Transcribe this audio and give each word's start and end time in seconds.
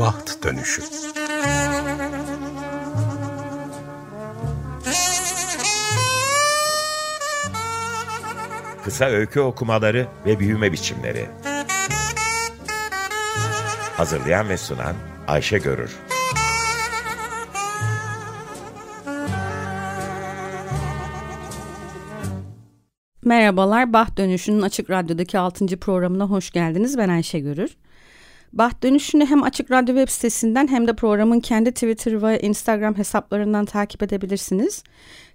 Baht 0.00 0.44
Dönüşü 0.44 0.82
Kısa 8.84 9.04
öykü 9.04 9.40
okumaları 9.40 10.06
ve 10.26 10.40
büyüme 10.40 10.72
biçimleri 10.72 11.26
Hazırlayan 13.96 14.48
ve 14.48 14.56
sunan 14.56 14.94
Ayşe 15.28 15.58
Görür 15.58 15.96
Merhabalar, 23.24 23.92
Baht 23.92 24.18
Dönüşü'nün 24.18 24.62
Açık 24.62 24.90
Radyo'daki 24.90 25.38
6. 25.38 25.66
programına 25.80 26.24
hoş 26.24 26.50
geldiniz. 26.50 26.98
Ben 26.98 27.08
Ayşe 27.08 27.38
Görür. 27.38 27.76
Baht 28.58 28.82
Dönüşü'nü 28.82 29.26
hem 29.26 29.42
Açık 29.42 29.70
Radyo 29.70 29.94
web 29.94 30.08
sitesinden 30.08 30.68
hem 30.68 30.86
de 30.86 30.96
programın 30.96 31.40
kendi 31.40 31.72
Twitter 31.72 32.22
ve 32.22 32.40
Instagram 32.40 32.98
hesaplarından 32.98 33.64
takip 33.64 34.02
edebilirsiniz. 34.02 34.82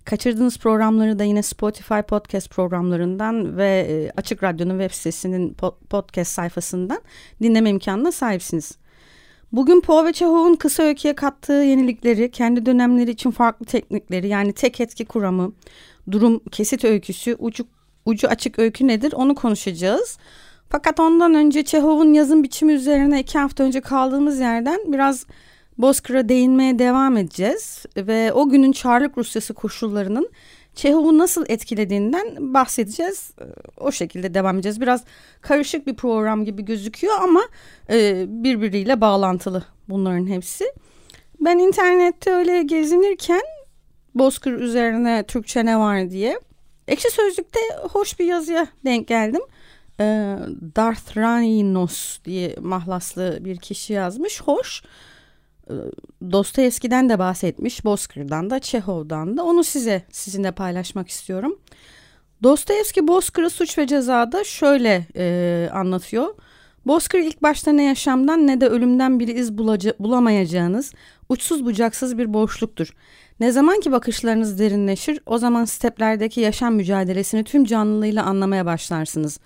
Kaçırdığınız 0.05 0.57
programları 0.57 1.19
da 1.19 1.23
yine 1.23 1.43
Spotify 1.43 1.99
podcast 2.07 2.49
programlarından 2.49 3.57
ve 3.57 3.87
e, 3.89 4.11
Açık 4.17 4.43
Radyo'nun 4.43 4.79
web 4.79 4.91
sitesinin 4.91 5.53
podcast 5.89 6.31
sayfasından 6.31 7.01
dinleme 7.41 7.69
imkanına 7.69 8.11
sahipsiniz. 8.11 8.77
Bugün 9.51 9.81
Poe 9.81 10.05
ve 10.05 10.13
Çehov'un 10.13 10.55
kısa 10.55 10.83
öyküye 10.83 11.15
kattığı 11.15 11.53
yenilikleri, 11.53 12.31
kendi 12.31 12.65
dönemleri 12.65 13.11
için 13.11 13.31
farklı 13.31 13.65
teknikleri 13.65 14.27
yani 14.27 14.53
tek 14.53 14.81
etki 14.81 15.05
kuramı, 15.05 15.53
durum 16.11 16.39
kesit 16.51 16.85
öyküsü, 16.85 17.35
ucu, 17.39 17.63
ucu 18.05 18.27
açık 18.27 18.59
öykü 18.59 18.87
nedir 18.87 19.13
onu 19.13 19.35
konuşacağız. 19.35 20.17
Fakat 20.71 20.99
ondan 20.99 21.33
önce 21.33 21.63
Çehov'un 21.63 22.13
yazım 22.13 22.43
biçimi 22.43 22.73
üzerine 22.73 23.19
iki 23.19 23.39
hafta 23.39 23.63
önce 23.63 23.81
kaldığımız 23.81 24.39
yerden 24.39 24.79
biraz 24.93 25.25
Bozkır'a 25.77 26.29
değinmeye 26.29 26.79
devam 26.79 27.17
edeceğiz. 27.17 27.85
Ve 27.97 28.33
o 28.33 28.49
günün 28.49 28.71
Çarlık 28.71 29.17
Rusyası 29.17 29.53
koşullarının 29.53 30.29
Çehov'u 30.75 31.17
nasıl 31.17 31.45
etkilediğinden 31.47 32.53
bahsedeceğiz. 32.53 33.33
O 33.77 33.91
şekilde 33.91 34.33
devam 34.33 34.55
edeceğiz. 34.55 34.81
Biraz 34.81 35.03
karışık 35.41 35.87
bir 35.87 35.95
program 35.95 36.45
gibi 36.45 36.65
gözüküyor 36.65 37.13
ama 37.21 37.41
e, 37.89 38.25
birbiriyle 38.27 39.01
bağlantılı 39.01 39.63
bunların 39.89 40.27
hepsi. 40.27 40.65
Ben 41.39 41.57
internette 41.57 42.31
öyle 42.31 42.63
gezinirken 42.63 43.41
Bozkır 44.15 44.51
üzerine 44.51 45.23
Türkçe 45.23 45.65
ne 45.65 45.77
var 45.79 46.09
diye 46.09 46.39
Ekşi 46.87 47.11
Sözlük'te 47.11 47.59
hoş 47.91 48.19
bir 48.19 48.25
yazıya 48.25 48.67
denk 48.85 49.07
geldim. 49.07 49.41
E, 50.01 50.37
Darth 50.75 51.17
Raninos 51.17 52.19
diye 52.25 52.55
mahlaslı 52.61 53.37
bir 53.41 53.57
kişi 53.57 53.93
yazmış. 53.93 54.41
Hoş. 54.41 54.83
E, 55.69 55.73
Dostoyevski'den 56.31 57.09
de 57.09 57.19
bahsetmiş. 57.19 57.85
Bozkır'dan 57.85 58.49
da 58.49 58.59
Çehov'dan 58.59 59.37
da. 59.37 59.43
Onu 59.43 59.63
size 59.63 60.03
sizinle 60.11 60.51
paylaşmak 60.51 61.09
istiyorum. 61.09 61.59
Dostoyevski 62.43 63.07
Bozkır'ı 63.07 63.49
suç 63.49 63.77
ve 63.77 63.87
cezada 63.87 64.43
şöyle 64.43 65.05
e, 65.15 65.69
anlatıyor. 65.73 66.35
Bozkır 66.85 67.19
ilk 67.19 67.43
başta 67.43 67.71
ne 67.71 67.83
yaşamdan 67.83 68.47
ne 68.47 68.61
de 68.61 68.67
ölümden 68.67 69.19
bir 69.19 69.27
iz 69.27 69.57
bulamayacağınız 69.99 70.93
uçsuz 71.29 71.65
bucaksız 71.65 72.17
bir 72.17 72.33
boşluktur. 72.33 72.93
Ne 73.39 73.51
zaman 73.51 73.79
ki 73.79 73.91
bakışlarınız 73.91 74.59
derinleşir 74.59 75.19
o 75.25 75.37
zaman 75.37 75.65
steplerdeki 75.65 76.41
yaşam 76.41 76.75
mücadelesini 76.75 77.43
tüm 77.43 77.65
canlılığıyla 77.65 78.23
anlamaya 78.23 78.65
başlarsınız. 78.65 79.39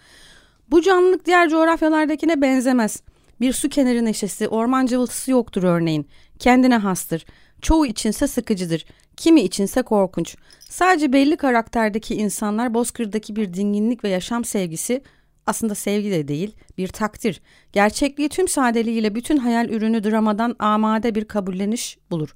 Bu 0.71 0.81
canlılık 0.81 1.25
diğer 1.25 1.49
coğrafyalardakine 1.49 2.41
benzemez. 2.41 3.01
Bir 3.41 3.53
su 3.53 3.69
kenarı 3.69 4.05
neşesi, 4.05 4.47
orman 4.47 4.85
cıvıltısı 4.85 5.31
yoktur 5.31 5.63
örneğin. 5.63 6.07
Kendine 6.39 6.77
hastır. 6.77 7.25
Çoğu 7.61 7.85
içinse 7.85 8.27
sıkıcıdır. 8.27 8.85
Kimi 9.17 9.41
içinse 9.41 9.81
korkunç. 9.81 10.35
Sadece 10.59 11.13
belli 11.13 11.37
karakterdeki 11.37 12.15
insanlar 12.15 12.73
bozkırdaki 12.73 13.35
bir 13.35 13.53
dinginlik 13.53 14.03
ve 14.03 14.09
yaşam 14.09 14.45
sevgisi 14.45 15.01
aslında 15.45 15.75
sevgi 15.75 16.11
de 16.11 16.27
değil, 16.27 16.55
bir 16.77 16.87
takdir. 16.87 17.41
Gerçekliği 17.73 18.29
tüm 18.29 18.47
sadeliğiyle 18.47 19.15
bütün 19.15 19.37
hayal 19.37 19.69
ürünü 19.69 20.03
dramadan 20.03 20.55
amade 20.59 21.15
bir 21.15 21.25
kabulleniş 21.25 21.97
bulur. 22.11 22.35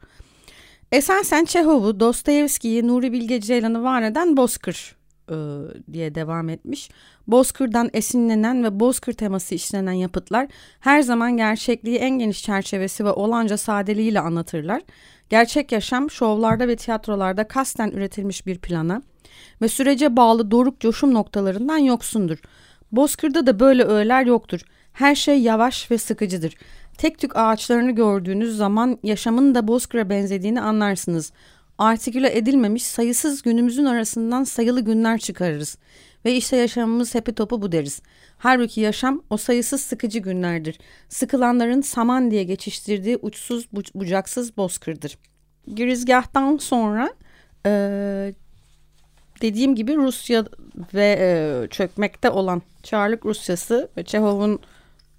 Esasen 0.91 1.45
Çehov'u, 1.45 1.99
Dostoyevski'yi, 1.99 2.87
Nuri 2.87 3.11
Bilge 3.11 3.41
Ceylan'ı 3.41 3.83
var 3.83 4.01
eden 4.01 4.37
Bozkır 4.37 4.95
e, 5.29 5.35
diye 5.93 6.15
devam 6.15 6.49
etmiş. 6.49 6.89
Bozkır'dan 7.31 7.89
esinlenen 7.93 8.63
ve 8.63 8.79
Bozkır 8.79 9.13
teması 9.13 9.55
işlenen 9.55 9.91
yapıtlar 9.91 10.47
her 10.79 11.01
zaman 11.01 11.37
gerçekliği 11.37 11.97
en 11.97 12.19
geniş 12.19 12.43
çerçevesi 12.43 13.05
ve 13.05 13.11
olanca 13.11 13.57
sadeliğiyle 13.57 14.19
anlatırlar. 14.19 14.81
Gerçek 15.29 15.71
yaşam 15.71 16.09
şovlarda 16.09 16.67
ve 16.67 16.75
tiyatrolarda 16.75 17.47
kasten 17.47 17.91
üretilmiş 17.91 18.45
bir 18.45 18.57
plana 18.57 19.01
ve 19.61 19.67
sürece 19.67 20.15
bağlı 20.15 20.51
doruk 20.51 20.79
coşum 20.79 21.13
noktalarından 21.13 21.77
yoksundur. 21.77 22.37
Bozkır'da 22.91 23.47
da 23.47 23.59
böyle 23.59 23.83
öğeler 23.83 24.25
yoktur. 24.25 24.61
Her 24.93 25.15
şey 25.15 25.41
yavaş 25.41 25.91
ve 25.91 25.97
sıkıcıdır. 25.97 26.55
Tek 26.97 27.19
tük 27.19 27.35
ağaçlarını 27.35 27.91
gördüğünüz 27.91 28.57
zaman 28.57 28.99
yaşamın 29.03 29.55
da 29.55 29.67
Bozkır'a 29.67 30.09
benzediğini 30.09 30.61
anlarsınız. 30.61 31.31
Artiküle 31.77 32.37
edilmemiş 32.37 32.83
sayısız 32.83 33.41
günümüzün 33.41 33.85
arasından 33.85 34.43
sayılı 34.43 34.81
günler 34.81 35.17
çıkarırız. 35.17 35.77
Ve 36.25 36.35
işte 36.35 36.57
yaşamımız 36.57 37.15
hepi 37.15 37.33
topu 37.33 37.61
bu 37.61 37.71
deriz. 37.71 38.01
Halbuki 38.37 38.81
yaşam 38.81 39.23
o 39.29 39.37
sayısız 39.37 39.81
sıkıcı 39.81 40.19
günlerdir. 40.19 40.79
Sıkılanların 41.09 41.81
saman 41.81 42.31
diye 42.31 42.43
geçiştirdiği 42.43 43.17
uçsuz 43.17 43.67
bucaksız 43.95 44.57
bozkırdır. 44.57 45.17
Girizgahtan 45.75 46.57
sonra 46.57 47.13
e, 47.65 47.71
dediğim 49.41 49.75
gibi 49.75 49.95
Rusya 49.95 50.45
ve 50.93 51.17
e, 51.19 51.67
çökmekte 51.67 52.29
olan 52.29 52.61
Çarlık 52.83 53.25
Rusyası 53.25 53.89
ve 53.97 54.03
Çehov'un 54.03 54.59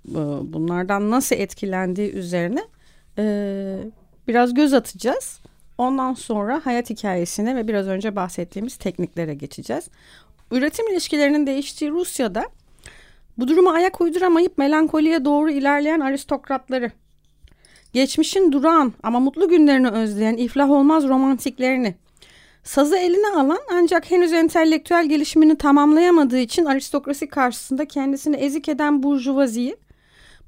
e, 0.09 0.21
bunlardan 0.53 1.11
nasıl 1.11 1.37
etkilendiği 1.37 2.13
üzerine 2.13 2.65
e, 3.19 3.77
biraz 4.29 4.55
göz 4.55 4.73
atacağız. 4.73 5.41
Ondan 5.79 6.15
sonra 6.15 6.61
hayat 6.65 6.91
hikayesine 6.91 7.57
ve 7.57 7.69
biraz 7.69 7.87
önce 7.87 8.17
bahsettiğimiz 8.17 8.77
tekniklere 8.77 9.35
geçeceğiz. 9.35 9.89
Üretim 10.51 10.89
ilişkilerinin 10.89 11.47
değiştiği 11.47 11.91
Rusya'da 11.91 12.45
bu 13.39 13.49
duruma 13.49 13.73
ayak 13.73 14.01
uyduramayıp 14.01 14.59
melankoliye 14.59 15.25
doğru 15.25 15.51
ilerleyen 15.51 16.01
aristokratları, 16.01 16.91
geçmişin 17.93 18.53
durağan 18.53 18.93
ama 19.03 19.21
mutlu 19.21 19.49
günlerini 19.49 19.89
özleyen 19.89 20.37
iflah 20.37 20.71
olmaz 20.71 21.09
romantiklerini, 21.09 21.95
sazı 22.65 22.97
eline 22.97 23.29
alan 23.29 23.59
ancak 23.73 24.11
henüz 24.11 24.33
entelektüel 24.33 25.09
gelişimini 25.09 25.59
tamamlayamadığı 25.59 26.39
için 26.39 26.65
aristokrasi 26.65 27.29
karşısında 27.29 27.85
kendisini 27.85 28.37
ezik 28.37 28.69
eden 28.69 29.03
burjuvaziyi, 29.03 29.77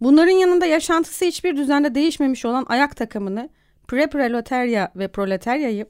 bunların 0.01 0.33
yanında 0.33 0.67
yaşantısı 0.67 1.25
hiçbir 1.25 1.57
düzende 1.57 1.95
değişmemiş 1.95 2.45
olan 2.45 2.67
ayak 2.69 2.97
takımını, 2.97 3.49
pre-proletarya 3.89 4.89
ve 4.97 5.09
proletaryayı, 5.09 5.87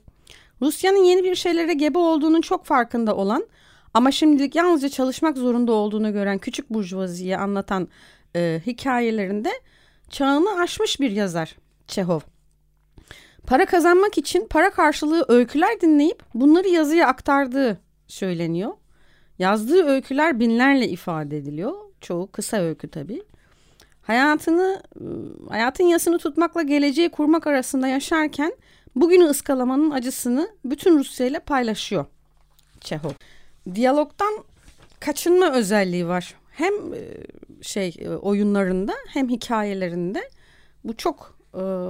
Rusya'nın 0.62 1.04
yeni 1.04 1.24
bir 1.24 1.34
şeylere 1.34 1.72
gebe 1.72 1.98
olduğunun 1.98 2.40
çok 2.40 2.64
farkında 2.64 3.16
olan 3.16 3.46
ama 3.94 4.10
şimdilik 4.10 4.54
yalnızca 4.54 4.88
çalışmak 4.88 5.36
zorunda 5.36 5.72
olduğunu 5.72 6.12
gören 6.12 6.38
küçük 6.38 6.70
burjuvaziyi 6.70 7.36
anlatan 7.36 7.88
e, 8.36 8.60
hikayelerinde 8.66 9.50
çağını 10.10 10.60
aşmış 10.60 11.00
bir 11.00 11.10
yazar 11.10 11.56
Çehov. 11.86 12.20
Para 13.47 13.66
kazanmak 13.66 14.19
için 14.19 14.47
para 14.50 14.70
karşılığı 14.70 15.25
öyküler 15.28 15.81
dinleyip 15.81 16.22
bunları 16.34 16.69
yazıya 16.69 17.06
aktardığı 17.06 17.81
söyleniyor. 18.06 18.72
Yazdığı 19.38 19.84
öyküler 19.84 20.41
binlerle 20.41 20.88
ifade 20.88 21.36
ediliyor. 21.36 21.75
Çoğu 22.00 22.31
kısa 22.32 22.56
öykü 22.56 22.88
tabii. 22.88 23.22
Hayatını, 24.02 24.82
hayatın 25.48 25.84
yasını 25.84 26.19
tutmakla 26.19 26.62
geleceği 26.62 27.08
kurmak 27.08 27.46
arasında 27.46 27.88
yaşarken 27.88 28.52
bugünü 28.96 29.25
ıskalamanın 29.25 29.90
acısını 29.90 30.49
bütün 30.64 30.99
Rusya 30.99 31.26
ile 31.26 31.38
paylaşıyor 31.38 32.06
Çehov. 32.81 33.11
Diyalogdan 33.75 34.32
kaçınma 35.00 35.53
özelliği 35.53 36.06
var. 36.06 36.35
Hem 36.50 36.75
şey 37.62 37.97
oyunlarında 38.23 38.93
hem 39.09 39.29
hikayelerinde. 39.29 40.31
Bu 40.85 40.97
çok 40.97 41.38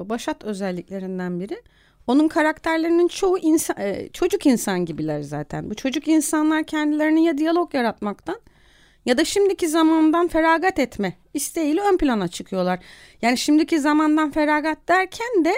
başat 0.09 0.45
özelliklerinden 0.45 1.41
biri. 1.41 1.63
Onun 2.07 2.29
karakterlerinin 2.29 3.09
çoğu 3.09 3.39
insan, 3.39 3.77
çocuk 4.13 4.47
insan 4.47 4.85
gibiler 4.85 5.21
zaten. 5.21 5.71
Bu 5.71 5.75
çocuk 5.75 6.09
insanlar 6.09 6.65
kendilerini 6.65 7.25
ya 7.25 7.39
diyalog 7.39 7.75
yaratmaktan 7.75 8.41
ya 9.07 9.19
da 9.19 9.25
şimdiki 9.25 9.69
zamandan 9.69 10.29
feragat 10.29 10.79
etme 10.79 11.17
isteğiyle 11.35 11.81
ön 11.81 11.97
plana 11.97 12.29
çıkıyorlar. 12.29 12.79
Yani 13.23 13.39
şimdiki 13.39 13.81
zamandan 13.81 14.31
feragat 14.31 14.89
derken 14.89 15.45
de 15.45 15.55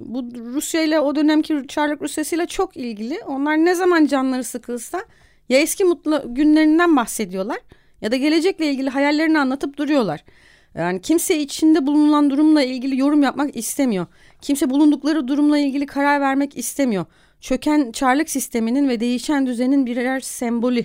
bu 0.00 0.24
Rusya 0.36 0.82
ile 0.82 1.00
o 1.00 1.16
dönemki 1.16 1.66
Çarlık 1.68 2.02
Rusyası 2.02 2.36
ile 2.36 2.46
çok 2.46 2.76
ilgili. 2.76 3.20
Onlar 3.26 3.56
ne 3.56 3.74
zaman 3.74 4.06
canları 4.06 4.44
sıkılsa 4.44 5.04
ya 5.48 5.58
eski 5.58 5.84
mutlu 5.84 6.22
günlerinden 6.26 6.96
bahsediyorlar 6.96 7.58
ya 8.00 8.12
da 8.12 8.16
gelecekle 8.16 8.70
ilgili 8.70 8.90
hayallerini 8.90 9.38
anlatıp 9.38 9.76
duruyorlar. 9.76 10.24
Yani 10.74 11.00
kimse 11.00 11.38
içinde 11.38 11.86
bulunan 11.86 12.30
durumla 12.30 12.62
ilgili 12.62 12.98
yorum 12.98 13.22
yapmak 13.22 13.56
istemiyor. 13.56 14.06
Kimse 14.40 14.70
bulundukları 14.70 15.28
durumla 15.28 15.58
ilgili 15.58 15.86
karar 15.86 16.20
vermek 16.20 16.56
istemiyor. 16.58 17.06
Çöken 17.40 17.92
çarlık 17.92 18.30
sisteminin 18.30 18.88
ve 18.88 19.00
değişen 19.00 19.46
düzenin 19.46 19.86
birer 19.86 20.20
sembolü 20.20 20.84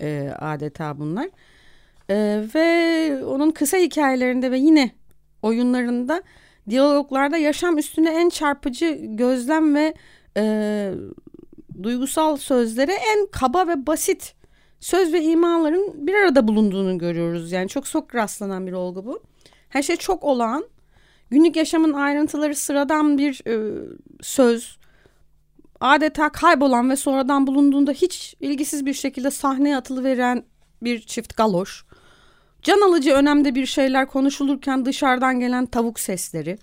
e, 0.00 0.30
adeta 0.38 0.98
bunlar. 0.98 1.28
E, 2.08 2.44
ve 2.54 3.24
onun 3.24 3.50
kısa 3.50 3.76
hikayelerinde 3.76 4.50
ve 4.50 4.58
yine 4.58 4.90
oyunlarında 5.42 6.22
diyaloglarda 6.70 7.36
yaşam 7.36 7.78
üstüne 7.78 8.10
en 8.10 8.28
çarpıcı 8.28 8.98
gözlem 9.02 9.74
ve 9.74 9.94
e, 10.36 10.92
duygusal 11.82 12.36
sözlere 12.36 12.92
en 12.92 13.26
kaba 13.26 13.68
ve 13.68 13.86
basit 13.86 14.34
söz 14.80 15.12
ve 15.12 15.22
imaların 15.22 16.06
bir 16.06 16.14
arada 16.14 16.48
bulunduğunu 16.48 16.98
görüyoruz. 16.98 17.52
Yani 17.52 17.68
çok 17.68 17.86
çok 17.86 18.14
rastlanan 18.14 18.66
bir 18.66 18.72
olgu 18.72 19.06
bu. 19.06 19.22
Her 19.68 19.82
şey 19.82 19.96
çok 19.96 20.24
olağan. 20.24 20.64
Günlük 21.30 21.56
yaşamın 21.56 21.92
ayrıntıları 21.92 22.54
sıradan 22.54 23.18
bir 23.18 23.42
e, 23.46 23.84
söz. 24.22 24.78
Adeta 25.80 26.28
kaybolan 26.28 26.90
ve 26.90 26.96
sonradan 26.96 27.46
bulunduğunda 27.46 27.92
hiç 27.92 28.36
ilgisiz 28.40 28.86
bir 28.86 28.94
şekilde 28.94 29.30
sahneye 29.30 29.76
atılıveren 29.76 30.44
bir 30.82 31.00
çift 31.00 31.36
galoş. 31.36 31.84
Can 32.62 32.80
alıcı 32.80 33.12
önemde 33.12 33.54
bir 33.54 33.66
şeyler 33.66 34.08
konuşulurken 34.08 34.84
dışarıdan 34.84 35.40
gelen 35.40 35.66
tavuk 35.66 36.00
sesleri 36.00 36.58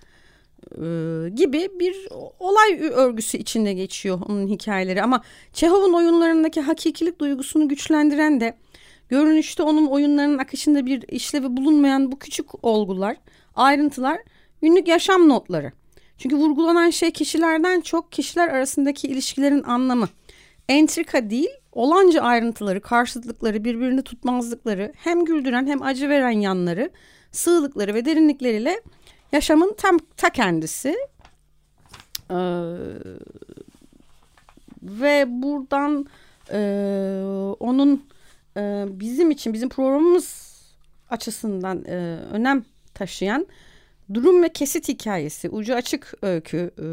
e, 0.72 1.30
gibi 1.30 1.70
bir 1.80 2.08
olay 2.40 2.80
örgüsü 2.80 3.38
içinde 3.38 3.74
geçiyor 3.74 4.22
onun 4.30 4.48
hikayeleri. 4.48 5.04
Ama 5.04 5.22
Çehov'un 5.54 5.94
oyunlarındaki 5.94 6.62
hakikilik 6.62 7.20
duygusunu 7.20 7.68
güçlendiren 7.68 8.42
de 8.42 8.58
görünüşte 9.10 9.64
onun 9.64 9.86
oyunlarının 9.86 10.38
akışında 10.38 10.86
bir 10.86 11.06
işlevi 11.08 11.58
bulunmayan 11.58 12.12
bu 12.12 12.20
küçük 12.20 12.66
olgular, 12.66 13.18
ayrıntılar 13.56 14.20
günlük 14.62 14.88
yaşam 14.88 15.30
notları. 15.30 15.72
Çünkü 16.18 16.36
vurgulanan 16.36 16.90
şey 16.90 17.12
kişilerden 17.12 17.82
çok 17.82 18.12
kişiler 18.12 18.48
arasındaki 18.48 19.08
ilişkilerin 19.08 19.64
anlamı. 19.64 20.08
Entrika 20.70 21.30
değil, 21.30 21.50
olanca 21.72 22.22
ayrıntıları, 22.22 22.82
karşıtlıkları, 22.82 23.64
birbirini 23.64 24.02
tutmazlıkları, 24.02 24.94
hem 24.96 25.26
güldüren 25.26 25.68
hem 25.68 25.82
acı 25.82 26.10
veren 26.10 26.40
yanları, 26.40 26.90
sığlıkları 27.32 27.94
ve 27.94 28.06
derinlikleriyle 28.06 28.82
yaşamın 29.32 29.74
tam 29.78 29.98
ta 30.18 30.30
kendisi. 30.30 30.96
Ee, 32.32 32.36
ve 34.82 35.26
buradan 35.28 36.06
e, 36.52 36.60
onun 37.60 38.06
e, 38.58 38.86
bizim 38.90 39.32
için, 39.32 39.54
bizim 39.54 39.70
programımız 39.70 40.52
açısından 41.10 41.86
e, 41.86 42.20
önem 42.32 42.66
taşıyan 42.94 43.48
durum 44.14 44.44
ve 44.44 44.50
kesit 44.50 44.88
hikayesi, 44.88 45.50
ucu 45.50 45.76
açık 45.76 46.14
öykü 46.22 46.72
e, 46.80 46.86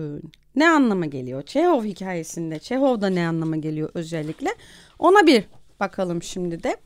ne 0.56 0.70
anlama 0.70 1.06
geliyor? 1.06 1.43
Çehov 1.43 1.85
hikayesinde, 1.85 2.58
Çehov'da 2.58 3.08
ne 3.08 3.29
anlama 3.29 3.56
geliyor 3.56 3.90
özellikle? 3.94 4.55
Ona 4.99 5.26
bir 5.26 5.44
bakalım 5.81 6.23
şimdi 6.23 6.62
de. 6.62 6.76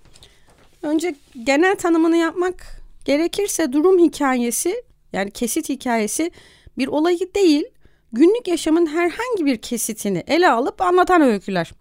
Önce 0.82 1.14
genel 1.44 1.76
tanımını 1.76 2.16
yapmak 2.16 2.82
gerekirse 3.04 3.72
durum 3.72 3.98
hikayesi 3.98 4.82
yani 5.12 5.30
kesit 5.30 5.68
hikayesi 5.68 6.30
bir 6.78 6.86
olayı 6.86 7.34
değil, 7.34 7.64
günlük 8.12 8.48
yaşamın 8.48 8.86
herhangi 8.86 9.46
bir 9.46 9.56
kesitini 9.56 10.24
ele 10.26 10.50
alıp 10.50 10.80
anlatan 10.80 11.22
öyküler. 11.22 11.72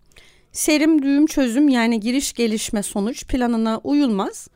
Serim, 0.52 1.02
düğüm, 1.04 1.26
çözüm 1.26 1.70
yani 1.70 2.00
giriş, 2.00 2.34
gelişme, 2.34 2.84
sonuç 2.84 3.28
planına 3.28 3.82
uyulmaz. 3.84 4.48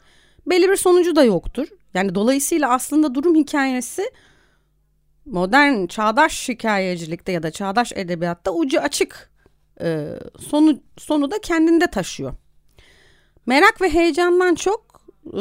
Belli 0.45 0.69
bir 0.69 0.75
sonucu 0.75 1.15
da 1.15 1.23
yoktur. 1.23 1.67
Yani 1.93 2.15
dolayısıyla 2.15 2.73
aslında 2.73 3.15
durum 3.15 3.35
hikayesi 3.35 4.11
modern 5.25 5.85
çağdaş 5.87 6.49
hikayecilikte 6.49 7.31
ya 7.31 7.43
da 7.43 7.51
çağdaş 7.51 7.91
edebiyatta 7.95 8.51
ucu 8.51 8.79
açık 8.79 9.31
e, 9.81 10.07
sonu, 10.39 10.79
sonu 10.97 11.31
da 11.31 11.41
kendinde 11.41 11.87
taşıyor. 11.87 12.33
Merak 13.45 13.81
ve 13.81 13.89
heyecandan 13.89 14.55
çok 14.55 14.94
e, 15.33 15.39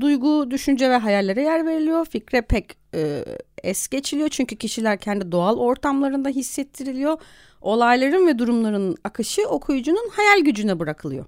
duygu, 0.00 0.50
düşünce 0.50 0.90
ve 0.90 0.96
hayallere 0.96 1.42
yer 1.42 1.66
veriliyor. 1.66 2.06
Fikre 2.06 2.40
pek 2.40 2.76
e, 2.94 3.24
es 3.62 3.88
geçiliyor 3.88 4.28
çünkü 4.28 4.56
kişiler 4.56 4.98
kendi 4.98 5.32
doğal 5.32 5.56
ortamlarında 5.58 6.28
hissettiriliyor. 6.28 7.18
Olayların 7.60 8.26
ve 8.26 8.38
durumların 8.38 8.96
akışı 9.04 9.48
okuyucunun 9.48 10.08
hayal 10.12 10.40
gücüne 10.44 10.78
bırakılıyor. 10.78 11.24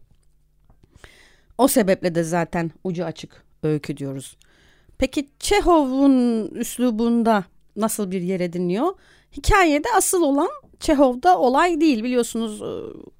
O 1.58 1.68
sebeple 1.68 2.14
de 2.14 2.22
zaten 2.22 2.70
ucu 2.84 3.04
açık 3.04 3.44
öykü 3.62 3.96
diyoruz. 3.96 4.36
Peki 4.98 5.28
Çehov'un 5.38 6.48
üslubunda 6.48 7.44
nasıl 7.76 8.10
bir 8.10 8.20
yer 8.20 8.40
ediniyor? 8.40 8.94
Hikayede 9.36 9.88
asıl 9.96 10.22
olan 10.22 10.48
Çehov'da 10.80 11.38
olay 11.38 11.80
değil 11.80 12.04
biliyorsunuz 12.04 12.62
e, 12.62 12.72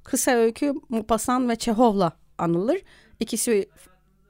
kısa 0.04 0.30
öykü 0.30 0.74
Maupassant 0.88 1.50
ve 1.50 1.56
Çehov'la 1.56 2.12
anılır. 2.38 2.82
İkisi 3.20 3.68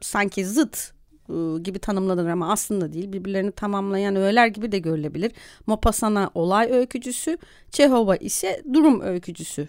sanki 0.04 0.46
zıt 0.46 0.92
e, 1.28 1.58
gibi 1.62 1.78
tanımlanır 1.78 2.28
ama 2.28 2.52
aslında 2.52 2.92
değil. 2.92 3.12
Birbirlerini 3.12 3.52
tamamlayan 3.52 4.16
öğeler 4.16 4.46
gibi 4.46 4.72
de 4.72 4.78
görülebilir. 4.78 5.32
Maupassant'a 5.66 6.30
olay 6.34 6.72
öykücüsü, 6.72 7.38
Çehov'a 7.70 8.16
ise 8.16 8.62
durum 8.72 9.00
öykücüsü 9.00 9.68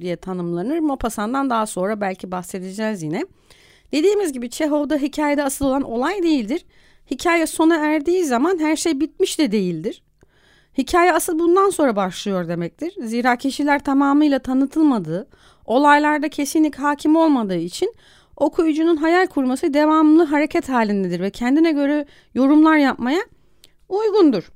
diye 0.00 0.16
tanımlanır. 0.16 0.78
Maupassant'dan 0.78 1.50
daha 1.50 1.66
sonra 1.66 2.00
belki 2.00 2.30
bahsedeceğiz 2.30 3.02
yine. 3.02 3.26
Dediğimiz 3.92 4.32
gibi 4.32 4.50
Çehov'da 4.50 4.96
hikayede 4.96 5.44
asıl 5.44 5.66
olan 5.66 5.82
olay 5.82 6.22
değildir. 6.22 6.64
Hikaye 7.10 7.46
sona 7.46 7.76
erdiği 7.76 8.24
zaman 8.24 8.58
her 8.58 8.76
şey 8.76 9.00
bitmiş 9.00 9.38
de 9.38 9.52
değildir. 9.52 10.02
Hikaye 10.78 11.12
asıl 11.12 11.38
bundan 11.38 11.70
sonra 11.70 11.96
başlıyor 11.96 12.48
demektir. 12.48 12.94
Zira 13.04 13.36
kişiler 13.36 13.84
tamamıyla 13.84 14.38
tanıtılmadığı, 14.38 15.28
olaylarda 15.64 16.28
kesinlik 16.28 16.78
hakim 16.78 17.16
olmadığı 17.16 17.56
için 17.56 17.94
okuyucunun 18.42 18.96
hayal 18.96 19.26
kurması 19.26 19.74
devamlı 19.74 20.24
hareket 20.24 20.68
halindedir 20.68 21.20
ve 21.20 21.30
kendine 21.30 21.72
göre 21.72 22.06
yorumlar 22.34 22.76
yapmaya 22.76 23.20
uygundur. 23.88 24.52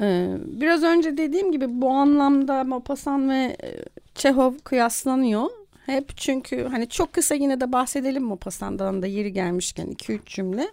Ee, 0.00 0.36
biraz 0.46 0.82
önce 0.82 1.16
dediğim 1.16 1.52
gibi 1.52 1.80
bu 1.80 1.90
anlamda 1.90 2.64
Maupassant 2.64 3.30
ve 3.30 3.56
e, 3.62 3.68
Çehov 4.14 4.54
kıyaslanıyor. 4.64 5.50
Hep 5.86 6.16
çünkü 6.16 6.64
hani 6.64 6.88
çok 6.88 7.12
kısa 7.12 7.34
yine 7.34 7.60
de 7.60 7.72
bahsedelim 7.72 8.22
Maupassant'dan 8.22 9.02
da 9.02 9.06
yeri 9.06 9.32
gelmişken 9.32 9.86
2-3 9.86 10.20
cümle. 10.26 10.68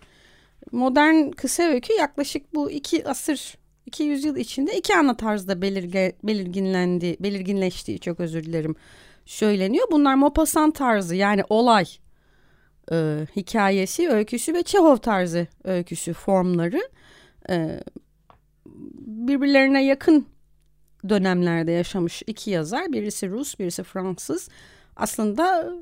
Modern 0.71 1.29
kısa 1.29 1.63
öykü 1.63 1.93
yaklaşık 1.93 2.53
bu 2.53 2.71
iki 2.71 3.07
asır, 3.07 3.57
iki 3.85 4.03
yüzyıl 4.03 4.35
içinde 4.35 4.77
iki 4.77 4.95
ana 4.95 5.17
tarzda 5.17 5.61
belirge, 5.61 6.13
belirginlendi, 6.23 7.17
belirginleştiği 7.19 7.99
çok 7.99 8.19
özür 8.19 8.43
dilerim 8.43 8.75
söyleniyor. 9.27 9.87
Bunlar 9.91 10.15
Maupassant 10.15 10.75
tarzı 10.75 11.15
yani 11.15 11.43
olay 11.49 11.85
e, 12.91 13.27
hikayesi, 13.35 14.09
öyküsü 14.09 14.53
ve 14.53 14.63
Çehov 14.63 14.97
tarzı 14.97 15.47
öyküsü 15.63 16.13
formları 16.13 16.81
e, 17.49 17.79
birbirlerine 19.05 19.85
yakın 19.85 20.25
dönemlerde 21.09 21.71
yaşamış 21.71 22.23
iki 22.27 22.51
yazar. 22.51 22.93
Birisi 22.93 23.29
Rus, 23.29 23.59
birisi 23.59 23.83
Fransız. 23.83 24.49
Aslında 24.95 25.73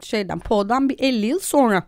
şeyden 0.00 0.38
Poe'dan 0.38 0.88
bir 0.88 0.96
50 0.98 1.26
yıl 1.26 1.38
sonra. 1.38 1.82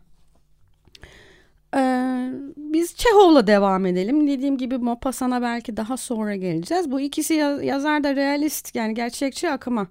Ee, 1.76 2.30
biz 2.56 2.96
Çehov'la 2.96 3.46
devam 3.46 3.86
edelim. 3.86 4.28
Dediğim 4.28 4.58
gibi 4.58 4.78
Maupassant'a 4.78 5.42
belki 5.42 5.76
daha 5.76 5.96
sonra 5.96 6.36
geleceğiz. 6.36 6.90
Bu 6.90 7.00
ikisi 7.00 7.34
yazar 7.62 8.04
da 8.04 8.16
realist 8.16 8.74
yani 8.74 8.94
gerçekçi 8.94 9.50
akıma 9.50 9.86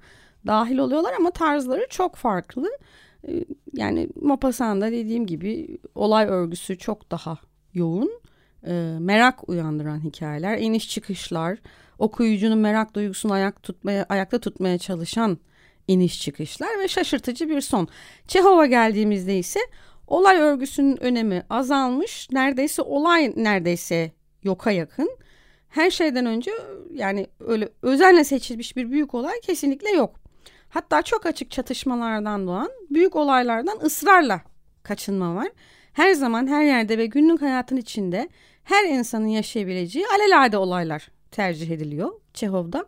dahil 0.48 0.77
oluyorlar 0.77 1.13
ama 1.13 1.31
tarzları 1.31 1.88
çok 1.89 2.15
farklı. 2.15 2.69
Ee, 3.27 3.45
yani 3.74 4.10
Maupassant'da 4.21 4.91
dediğim 4.91 5.25
gibi 5.25 5.77
olay 5.95 6.25
örgüsü 6.25 6.77
çok 6.77 7.12
daha 7.12 7.38
yoğun. 7.74 8.21
Ee, 8.67 8.98
merak 9.00 9.50
uyandıran 9.50 10.03
hikayeler, 10.03 10.57
iniş 10.57 10.89
çıkışlar, 10.89 11.57
okuyucunun 12.00 12.57
merak 12.57 12.93
duygusunu 12.93 13.33
ayak 13.33 13.63
tutmaya, 13.63 14.05
ayakta 14.10 14.39
tutmaya 14.39 14.77
çalışan 14.77 15.38
iniş 15.88 16.21
çıkışlar 16.21 16.79
ve 16.79 16.88
şaşırtıcı 16.88 17.50
bir 17.50 17.62
son. 17.62 17.88
Çehov'a 18.27 18.65
geldiğimizde 18.65 19.39
ise 19.39 19.60
olay 20.07 20.38
örgüsünün 20.38 21.03
önemi 21.03 21.43
azalmış. 21.50 22.27
Neredeyse 22.31 22.81
olay 22.81 23.33
neredeyse 23.36 24.12
yoka 24.43 24.71
yakın. 24.71 25.10
Her 25.69 25.91
şeyden 25.91 26.25
önce 26.25 26.51
yani 26.93 27.27
öyle 27.39 27.69
özenle 27.81 28.24
seçilmiş 28.24 28.75
bir 28.75 28.91
büyük 28.91 29.13
olay 29.13 29.39
kesinlikle 29.41 29.89
yok. 29.89 30.20
Hatta 30.71 31.01
çok 31.01 31.25
açık 31.25 31.51
çatışmalardan 31.51 32.47
doğan 32.47 32.69
büyük 32.89 33.15
olaylardan 33.15 33.79
ısrarla 33.83 34.41
kaçınma 34.83 35.35
var. 35.35 35.47
Her 35.93 36.13
zaman 36.13 36.47
her 36.47 36.63
yerde 36.63 36.97
ve 36.97 37.05
günlük 37.05 37.41
hayatın 37.41 37.77
içinde 37.77 38.29
her 38.63 38.89
insanın 38.89 39.27
yaşayabileceği 39.27 40.05
alelade 40.07 40.57
olaylar 40.57 41.11
tercih 41.31 41.69
ediliyor 41.69 42.11
Çehov'da. 42.33 42.85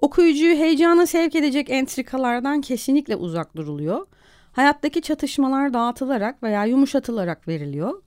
Okuyucuyu 0.00 0.56
heyecana 0.56 1.06
sevk 1.06 1.34
edecek 1.34 1.70
entrikalardan 1.70 2.60
kesinlikle 2.60 3.16
uzak 3.16 3.56
duruluyor. 3.56 4.06
Hayattaki 4.52 5.02
çatışmalar 5.02 5.74
dağıtılarak 5.74 6.42
veya 6.42 6.64
yumuşatılarak 6.64 7.48
veriliyor. 7.48 8.02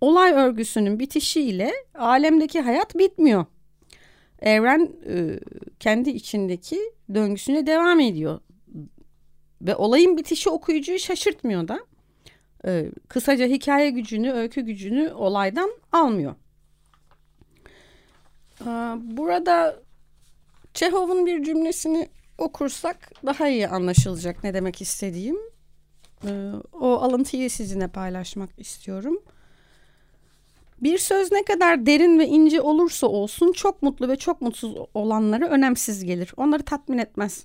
olay 0.00 0.32
örgüsünün 0.32 0.98
bitişiyle 0.98 1.72
alemdeki 1.94 2.60
hayat 2.60 2.98
bitmiyor. 2.98 3.44
Evren 4.40 4.90
e, 5.08 5.40
kendi 5.80 6.10
içindeki 6.10 6.80
döngüsüne 7.14 7.66
devam 7.66 8.00
ediyor. 8.00 8.40
Ve 9.62 9.76
olayın 9.76 10.16
bitişi 10.16 10.50
okuyucuyu 10.50 10.98
şaşırtmıyor 10.98 11.68
da. 11.68 11.80
E, 12.66 12.90
kısaca 13.08 13.46
hikaye 13.46 13.90
gücünü, 13.90 14.32
öykü 14.32 14.60
gücünü 14.60 15.12
olaydan 15.12 15.70
almıyor. 15.92 16.34
E, 18.60 18.66
burada 19.16 19.76
Çehov'un 20.74 21.26
bir 21.26 21.44
cümlesini 21.44 22.08
okursak 22.38 23.12
daha 23.26 23.48
iyi 23.48 23.68
anlaşılacak 23.68 24.44
ne 24.44 24.54
demek 24.54 24.82
istediğim. 24.82 25.36
E, 26.26 26.52
o 26.72 26.92
alıntıyı 26.92 27.50
sizinle 27.50 27.88
paylaşmak 27.88 28.50
istiyorum. 28.58 29.22
Bir 30.82 30.98
söz 30.98 31.32
ne 31.32 31.44
kadar 31.44 31.86
derin 31.86 32.18
ve 32.18 32.26
ince 32.26 32.60
olursa 32.60 33.06
olsun 33.06 33.52
çok 33.52 33.82
mutlu 33.82 34.08
ve 34.08 34.16
çok 34.16 34.40
mutsuz 34.40 34.74
olanları 34.94 35.46
önemsiz 35.46 36.04
gelir. 36.04 36.32
Onları 36.36 36.62
tatmin 36.62 36.98
etmez. 36.98 37.44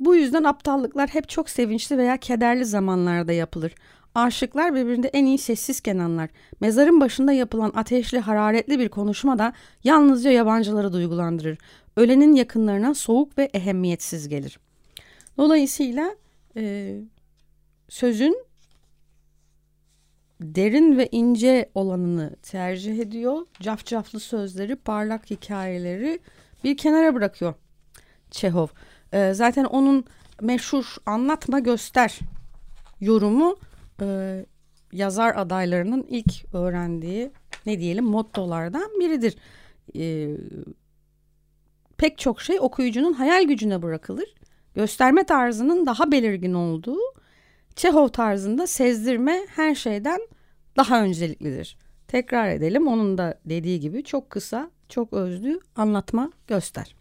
Bu 0.00 0.16
yüzden 0.16 0.44
aptallıklar 0.44 1.08
hep 1.08 1.28
çok 1.28 1.50
sevinçli 1.50 1.98
veya 1.98 2.16
kederli 2.16 2.64
zamanlarda 2.64 3.32
yapılır. 3.32 3.74
Aşıklar 4.14 4.74
birbirinde 4.74 5.08
en 5.08 5.24
iyi 5.24 5.38
sessizken 5.38 5.98
anlar. 5.98 6.30
Mezarın 6.60 7.00
başında 7.00 7.32
yapılan 7.32 7.72
ateşli 7.74 8.18
hararetli 8.18 8.78
bir 8.78 8.88
konuşma 8.88 9.38
da 9.38 9.52
yalnızca 9.84 10.30
yabancıları 10.30 10.92
duygulandırır. 10.92 11.58
Ölenin 11.96 12.34
yakınlarına 12.34 12.94
soğuk 12.94 13.38
ve 13.38 13.50
ehemmiyetsiz 13.54 14.28
gelir. 14.28 14.58
Dolayısıyla 15.36 16.16
e, 16.56 16.94
sözün 17.88 18.47
derin 20.40 20.98
ve 20.98 21.08
ince 21.12 21.70
olanını 21.74 22.36
tercih 22.42 22.98
ediyor. 22.98 23.46
Cafcaflı 23.60 24.20
sözleri, 24.20 24.76
parlak 24.76 25.30
hikayeleri 25.30 26.20
bir 26.64 26.76
kenara 26.76 27.14
bırakıyor 27.14 27.54
Çehov. 28.30 28.66
E, 29.12 29.34
zaten 29.34 29.64
onun 29.64 30.04
meşhur 30.40 30.96
anlatma 31.06 31.58
göster 31.58 32.18
yorumu 33.00 33.56
e, 34.02 34.46
yazar 34.92 35.36
adaylarının 35.36 36.06
ilk 36.08 36.54
öğrendiği 36.54 37.30
ne 37.66 37.78
diyelim 37.80 38.04
mottolardan 38.04 38.90
biridir. 39.00 39.36
E, 39.96 40.36
pek 41.96 42.18
çok 42.18 42.42
şey 42.42 42.60
okuyucunun 42.60 43.12
hayal 43.12 43.44
gücüne 43.44 43.82
bırakılır. 43.82 44.34
Gösterme 44.74 45.24
tarzının 45.24 45.86
daha 45.86 46.12
belirgin 46.12 46.54
olduğu 46.54 46.98
Çehov 47.78 48.08
tarzında 48.08 48.66
sezdirme 48.66 49.46
her 49.56 49.74
şeyden 49.74 50.20
daha 50.76 51.02
önceliklidir. 51.02 51.76
Tekrar 52.08 52.48
edelim 52.48 52.88
onun 52.88 53.18
da 53.18 53.38
dediği 53.44 53.80
gibi 53.80 54.04
çok 54.04 54.30
kısa, 54.30 54.70
çok 54.88 55.12
özlü 55.12 55.60
anlatma 55.76 56.32
göster. 56.46 56.96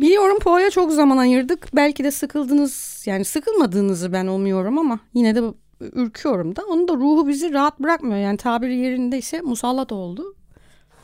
Biliyorum 0.00 0.38
Poe'ya 0.38 0.70
çok 0.70 0.92
zaman 0.92 1.16
ayırdık. 1.16 1.68
Belki 1.74 2.04
de 2.04 2.10
sıkıldınız 2.10 3.02
yani 3.06 3.24
sıkılmadığınızı 3.24 4.12
ben 4.12 4.26
umuyorum 4.26 4.78
ama 4.78 5.00
yine 5.14 5.34
de 5.34 5.42
ürküyorum 5.80 6.56
da. 6.56 6.62
Onun 6.66 6.88
da 6.88 6.94
ruhu 6.94 7.28
bizi 7.28 7.52
rahat 7.52 7.80
bırakmıyor. 7.80 8.18
Yani 8.18 8.36
tabiri 8.36 8.76
yerindeyse 8.76 9.40
musallat 9.40 9.92
oldu. 9.92 10.34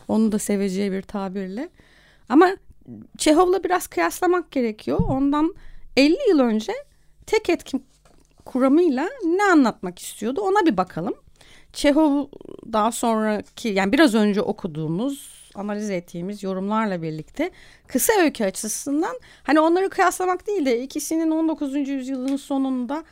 Onu 0.08 0.32
da 0.32 0.38
seveceği 0.38 0.92
bir 0.92 1.02
tabirle. 1.02 1.68
Ama 2.28 2.56
Çehov'la 3.18 3.64
biraz 3.64 3.86
kıyaslamak 3.86 4.50
gerekiyor. 4.50 5.00
Ondan 5.08 5.54
50 5.96 6.16
yıl 6.28 6.38
önce 6.38 6.72
tek 7.26 7.50
etkin 7.50 7.84
kuramıyla 8.48 9.08
ne 9.24 9.44
anlatmak 9.44 9.98
istiyordu 9.98 10.40
ona 10.40 10.66
bir 10.66 10.76
bakalım. 10.76 11.14
Çehov 11.72 12.26
daha 12.72 12.92
sonraki 12.92 13.68
yani 13.68 13.92
biraz 13.92 14.14
önce 14.14 14.42
okuduğumuz 14.42 15.50
analiz 15.54 15.90
ettiğimiz 15.90 16.42
yorumlarla 16.42 17.02
birlikte 17.02 17.50
kısa 17.86 18.12
öykü 18.20 18.44
açısından 18.44 19.20
hani 19.42 19.60
onları 19.60 19.90
kıyaslamak 19.90 20.46
değil 20.46 20.66
de 20.66 20.82
ikisinin 20.82 21.30
19. 21.30 21.88
yüzyılın 21.88 22.36
sonunda 22.36 23.04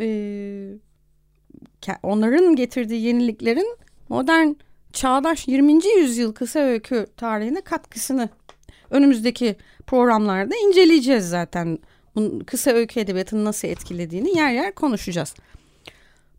e, 0.00 0.06
onların 2.02 2.56
getirdiği 2.56 3.02
yeniliklerin 3.02 3.76
modern 4.08 4.48
çağdaş 4.92 5.48
20. 5.48 5.86
yüzyıl 5.98 6.32
kısa 6.32 6.60
öykü 6.60 7.06
tarihine 7.16 7.60
katkısını 7.60 8.28
önümüzdeki 8.90 9.56
programlarda 9.86 10.54
inceleyeceğiz 10.56 11.28
zaten. 11.28 11.78
Kısa 12.46 12.70
öykü 12.70 13.00
edebiyatını 13.00 13.44
nasıl 13.44 13.68
etkilediğini 13.68 14.36
yer 14.36 14.52
yer 14.52 14.74
konuşacağız. 14.74 15.34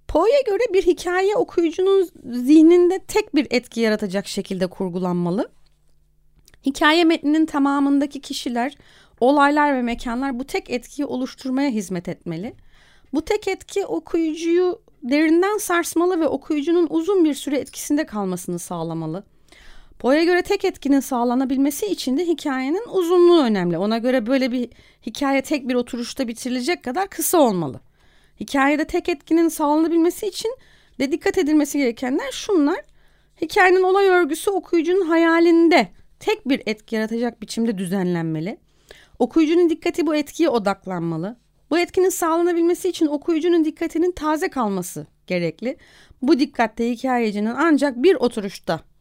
Poe'ye 0.08 0.42
göre 0.42 0.74
bir 0.74 0.84
hikaye 0.84 1.36
okuyucunun 1.36 2.10
zihninde 2.24 3.00
tek 3.00 3.36
bir 3.36 3.48
etki 3.50 3.80
yaratacak 3.80 4.28
şekilde 4.28 4.68
kurgulanmalı. 4.68 5.52
Hikaye 6.66 7.04
metninin 7.04 7.46
tamamındaki 7.46 8.22
kişiler, 8.22 8.78
olaylar 9.20 9.76
ve 9.76 9.82
mekanlar 9.82 10.40
bu 10.40 10.44
tek 10.44 10.70
etkiyi 10.70 11.06
oluşturmaya 11.06 11.70
hizmet 11.70 12.08
etmeli. 12.08 12.56
Bu 13.14 13.26
tek 13.26 13.48
etki 13.48 13.86
okuyucuyu 13.86 14.82
derinden 15.04 15.58
sarsmalı 15.58 16.20
ve 16.20 16.28
okuyucunun 16.28 16.88
uzun 16.90 17.26
bir 17.26 17.34
süre 17.34 17.58
etkisinde 17.58 18.06
kalmasını 18.06 18.60
sağlamalı. 18.60 19.24
Poe'ye 20.04 20.26
göre 20.26 20.42
tek 20.42 20.66
etkinin 20.66 21.00
sağlanabilmesi 21.00 21.86
için 21.86 22.18
de 22.18 22.28
hikayenin 22.28 22.84
uzunluğu 22.90 23.44
önemli. 23.44 23.78
Ona 23.78 23.98
göre 23.98 24.26
böyle 24.26 24.52
bir 24.52 24.70
hikaye 25.06 25.42
tek 25.42 25.68
bir 25.68 25.76
oturuşta 25.76 26.28
bitirilecek 26.28 26.84
kadar 26.84 27.10
kısa 27.10 27.38
olmalı. 27.38 27.82
Hikayede 28.40 28.86
tek 28.86 29.10
etkinin 29.10 29.48
sağlanabilmesi 29.48 30.28
için 30.28 30.56
de 31.00 31.12
dikkat 31.12 31.38
edilmesi 31.38 31.78
gerekenler 31.78 32.32
şunlar. 32.32 32.80
Hikayenin 33.42 33.84
olay 33.84 34.08
örgüsü 34.08 34.52
okuyucunun 34.52 35.06
hayalinde 35.06 35.88
tek 36.20 36.50
bir 36.50 36.62
etki 36.66 36.96
yaratacak 36.96 37.42
biçimde 37.42 37.78
düzenlenmeli. 37.78 38.58
Okuyucunun 39.20 39.70
dikkati 39.70 40.08
bu 40.08 40.16
etkiye 40.16 40.50
odaklanmalı. 40.50 41.38
Bu 41.70 41.80
etkinin 41.80 42.10
sağlanabilmesi 42.10 42.90
için 42.90 43.08
okuyucunun 43.08 43.66
dikkatinin 43.66 44.12
taze 44.12 44.50
kalması 44.50 45.08
gerekli. 45.28 45.78
Bu 46.22 46.40
dikkatte 46.40 46.90
hikayecinin 46.90 47.54
ancak 47.58 48.04
bir 48.04 48.16
oturuşta 48.16 48.93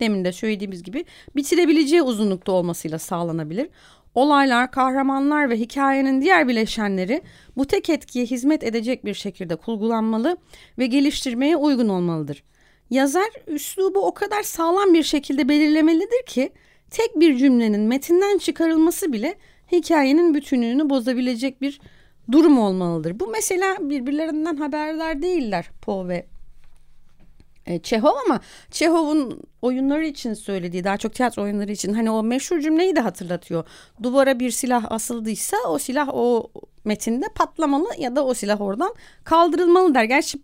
demin 0.00 0.24
de 0.24 0.32
söylediğimiz 0.32 0.82
gibi 0.82 1.04
bitirebileceği 1.36 2.02
uzunlukta 2.02 2.52
olmasıyla 2.52 2.98
sağlanabilir. 2.98 3.68
Olaylar, 4.14 4.70
kahramanlar 4.70 5.50
ve 5.50 5.56
hikayenin 5.56 6.22
diğer 6.22 6.48
bileşenleri 6.48 7.22
bu 7.56 7.66
tek 7.66 7.90
etkiye 7.90 8.24
hizmet 8.24 8.64
edecek 8.64 9.04
bir 9.04 9.14
şekilde 9.14 9.56
kurgulanmalı 9.56 10.36
ve 10.78 10.86
geliştirmeye 10.86 11.56
uygun 11.56 11.88
olmalıdır. 11.88 12.42
Yazar 12.90 13.28
üslubu 13.46 14.06
o 14.06 14.14
kadar 14.14 14.42
sağlam 14.42 14.94
bir 14.94 15.02
şekilde 15.02 15.48
belirlemelidir 15.48 16.26
ki 16.26 16.52
tek 16.90 17.20
bir 17.20 17.36
cümlenin 17.36 17.80
metinden 17.80 18.38
çıkarılması 18.38 19.12
bile 19.12 19.34
hikayenin 19.72 20.34
bütünlüğünü 20.34 20.90
bozabilecek 20.90 21.62
bir 21.62 21.80
durum 22.32 22.58
olmalıdır. 22.58 23.20
Bu 23.20 23.26
mesela 23.26 23.76
birbirlerinden 23.80 24.56
haberdar 24.56 25.22
değiller 25.22 25.70
Poe 25.82 26.08
ve 26.08 26.26
e, 27.68 27.78
Çehov 27.78 28.14
ama 28.26 28.40
Çehov'un 28.70 29.42
oyunları 29.62 30.06
için 30.06 30.34
söylediği 30.34 30.84
daha 30.84 30.96
çok 30.96 31.14
tiyatro 31.14 31.42
oyunları 31.42 31.72
için 31.72 31.92
hani 31.92 32.10
o 32.10 32.22
meşhur 32.22 32.60
cümleyi 32.60 32.96
de 32.96 33.00
hatırlatıyor. 33.00 33.64
Duvara 34.02 34.40
bir 34.40 34.50
silah 34.50 34.92
asıldıysa 34.92 35.56
o 35.68 35.78
silah 35.78 36.08
o 36.12 36.50
metinde 36.84 37.26
patlamalı 37.34 37.88
ya 37.98 38.16
da 38.16 38.24
o 38.24 38.34
silah 38.34 38.60
oradan 38.60 38.94
kaldırılmalı 39.24 39.94
der. 39.94 40.04
Gerçi 40.04 40.38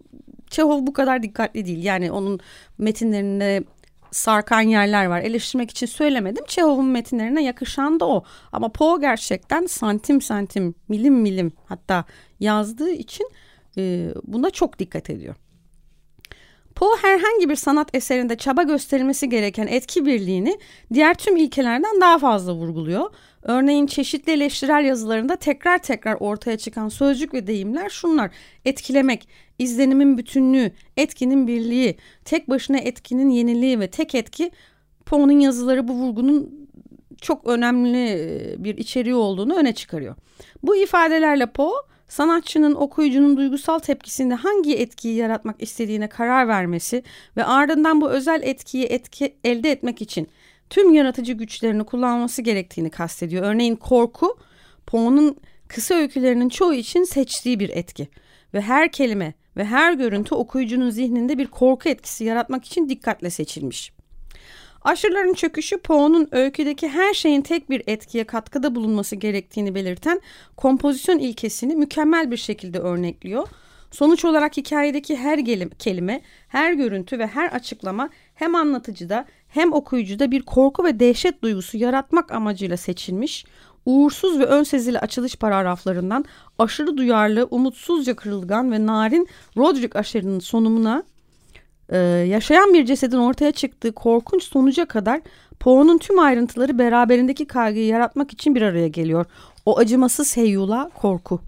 Çehov 0.51 0.87
bu 0.87 0.93
kadar 0.93 1.23
dikkatli 1.23 1.67
değil. 1.67 1.85
Yani 1.85 2.13
onun 2.13 2.41
metinlerinde 2.79 3.65
sarkan 4.11 4.61
yerler 4.61 5.07
var. 5.07 5.21
Eleştirmek 5.21 5.71
için 5.71 5.87
söylemedim. 5.87 6.45
Çehov'un 6.47 6.87
metinlerine 6.87 7.45
yakışan 7.45 8.01
da 8.01 8.09
o. 8.09 8.25
Ama 8.53 8.69
Poe 8.69 9.01
gerçekten 9.01 9.67
santim 9.67 10.21
santim, 10.21 10.75
milim 10.89 11.15
milim 11.15 11.53
hatta 11.67 12.05
yazdığı 12.41 12.91
için 12.91 13.31
e, 13.77 14.09
buna 14.25 14.51
çok 14.51 14.79
dikkat 14.79 15.11
ediyor. 15.11 15.35
Poe 16.77 16.97
herhangi 17.03 17.49
bir 17.49 17.57
sanat 17.57 17.95
eserinde 17.95 18.37
çaba 18.37 18.63
gösterilmesi 18.63 19.29
gereken 19.29 19.67
etki 19.67 20.07
birliğini 20.07 20.59
diğer 20.95 21.15
tüm 21.15 21.37
ilkelerden 21.37 22.01
daha 22.01 22.19
fazla 22.19 22.55
vurguluyor. 22.55 23.11
Örneğin 23.43 23.87
çeşitli 23.87 24.33
eleştirel 24.33 24.85
yazılarında 24.85 25.37
tekrar 25.37 25.79
tekrar 25.79 26.15
ortaya 26.15 26.59
çıkan 26.59 26.89
sözcük 26.89 27.35
ve 27.35 27.47
deyimler 27.47 27.89
şunlar. 27.89 28.31
Etkilemek, 28.65 29.29
izlenimin 29.59 30.19
bütünlüğü, 30.19 30.71
etkinin 30.97 31.47
birliği, 31.47 31.97
tek 32.25 32.51
başına 32.51 32.79
etkinin 32.79 33.31
yeniliği 33.31 33.81
ve 33.81 33.91
tek 33.91 34.15
etki 34.15 34.51
Poe'nun 35.07 35.41
yazıları 35.41 35.89
bu 35.89 35.93
vurgunun 35.93 36.69
çok 37.21 37.47
önemli 37.47 38.55
bir 38.59 38.77
içeriği 38.77 39.15
olduğunu 39.15 39.57
öne 39.57 39.75
çıkarıyor. 39.75 40.15
Bu 40.63 40.77
ifadelerle 40.77 41.47
Poe 41.47 41.94
sanatçının 42.15 42.75
okuyucunun 42.75 43.37
duygusal 43.37 43.79
tepkisinde 43.79 44.35
hangi 44.35 44.77
etkiyi 44.77 45.15
yaratmak 45.15 45.63
istediğine 45.63 46.09
karar 46.09 46.49
vermesi 46.49 47.03
ve 47.37 47.45
ardından 47.45 48.01
bu 48.01 48.11
özel 48.11 48.43
etkiyi 48.43 48.85
etki 48.85 49.37
elde 49.45 49.71
etmek 49.71 50.03
için 50.03 50.29
tüm 50.71 50.95
yaratıcı 50.95 51.33
güçlerini 51.33 51.85
kullanması 51.85 52.43
gerektiğini 52.43 52.91
kastediyor. 52.91 53.45
Örneğin 53.45 53.77
korku 53.77 54.39
Poe'nun 54.87 55.37
kısa 55.69 55.95
öykülerinin 55.95 56.49
çoğu 56.49 56.75
için 56.75 57.05
seçtiği 57.05 57.61
bir 57.61 57.69
etki 57.69 58.09
ve 58.55 58.61
her 58.61 58.93
kelime 58.93 59.35
ve 59.57 59.65
her 59.65 59.93
görüntü 59.93 60.35
okuyucunun 60.35 60.91
zihninde 60.91 61.39
bir 61.39 61.47
korku 61.47 61.89
etkisi 61.89 62.25
yaratmak 62.25 62.65
için 62.65 62.89
dikkatle 62.89 63.31
seçilmiş. 63.31 63.93
Aşırıların 64.85 65.35
çöküşü 65.35 65.79
Poe'nun 65.79 66.29
öyküdeki 66.33 66.89
her 66.89 67.15
şeyin 67.15 67.43
tek 67.43 67.71
bir 67.71 67.83
etkiye 67.87 68.25
katkıda 68.25 68.75
bulunması 68.75 69.17
gerektiğini 69.17 69.75
belirten 69.75 70.21
kompozisyon 70.57 71.19
ilkesini 71.19 71.77
mükemmel 71.77 72.31
bir 72.31 72.37
şekilde 72.37 72.79
örnekliyor. 72.79 73.49
Sonuç 73.91 74.25
olarak 74.25 74.57
hikayedeki 74.57 75.17
her 75.17 75.45
kelime, 75.79 76.21
her 76.49 76.73
görüntü 76.73 77.19
ve 77.19 77.27
her 77.27 77.49
açıklama 77.49 78.09
hem 78.35 78.55
anlatıcıda 78.55 79.27
hem 79.49 79.73
okuyucuda 79.73 80.31
bir 80.31 80.43
korku 80.43 80.85
ve 80.85 81.01
dehşet 81.01 81.43
duygusu 81.43 81.77
yaratmak 81.77 82.33
amacıyla 82.33 82.77
seçilmiş, 82.77 83.45
uğursuz 83.87 84.39
ve 84.39 84.45
önsezili 84.45 84.99
açılış 84.99 85.37
paragraflarından 85.37 86.25
aşırı 86.59 86.97
duyarlı, 86.97 87.49
umutsuzca 87.51 88.17
kırılgan 88.17 88.73
ve 88.73 88.87
narin 88.87 89.29
Roderick 89.57 89.99
Asher'ın 89.99 90.39
sonumuna 90.39 91.03
e, 91.89 91.99
yaşayan 92.07 92.75
bir 92.75 92.87
cesedin 92.87 93.17
ortaya 93.17 93.53
çıktığı 93.53 93.93
korkunç 93.93 94.43
sonuca 94.43 94.87
kadar 94.87 95.21
Poe'nun 95.61 95.99
tüm 95.99 96.19
ayrıntıları 96.19 96.79
beraberindeki 96.79 97.47
kaygıyı 97.47 97.87
yaratmak 97.87 98.33
için 98.33 98.55
bir 98.55 98.63
araya 98.63 98.89
geliyor. 98.89 99.27
O 99.67 99.79
acımasız 99.79 100.37
heyyula 100.37 100.91
korku. 100.95 101.41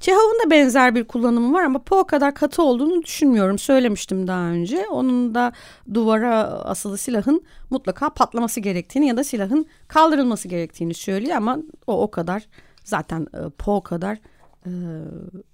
Çehov'un 0.00 0.46
da 0.46 0.50
benzer 0.50 0.94
bir 0.94 1.04
kullanımı 1.04 1.52
var 1.52 1.62
ama 1.62 1.78
Poe 1.78 2.06
kadar 2.06 2.34
katı 2.34 2.62
olduğunu 2.62 3.02
düşünmüyorum. 3.02 3.58
Söylemiştim 3.58 4.26
daha 4.26 4.42
önce. 4.42 4.86
Onun 4.88 5.34
da 5.34 5.52
duvara 5.94 6.44
asılı 6.44 6.98
silahın 6.98 7.42
mutlaka 7.70 8.10
patlaması 8.10 8.60
gerektiğini 8.60 9.06
ya 9.06 9.16
da 9.16 9.24
silahın 9.24 9.66
kaldırılması 9.88 10.48
gerektiğini 10.48 10.94
söylüyor 10.94 11.36
ama 11.36 11.58
o 11.86 12.02
o 12.02 12.10
kadar 12.10 12.48
zaten 12.84 13.26
e, 13.34 13.50
Poe 13.58 13.82
kadar 13.82 14.18
e, 14.66 14.70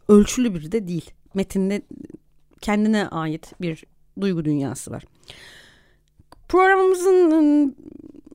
ölçülü 0.08 0.54
biri 0.54 0.72
de 0.72 0.88
değil. 0.88 1.10
Metinde 1.34 1.82
kendine 2.60 3.08
ait 3.08 3.52
bir 3.60 3.84
duygu 4.20 4.44
dünyası 4.44 4.90
var. 4.90 5.04
Programımızın 6.48 7.76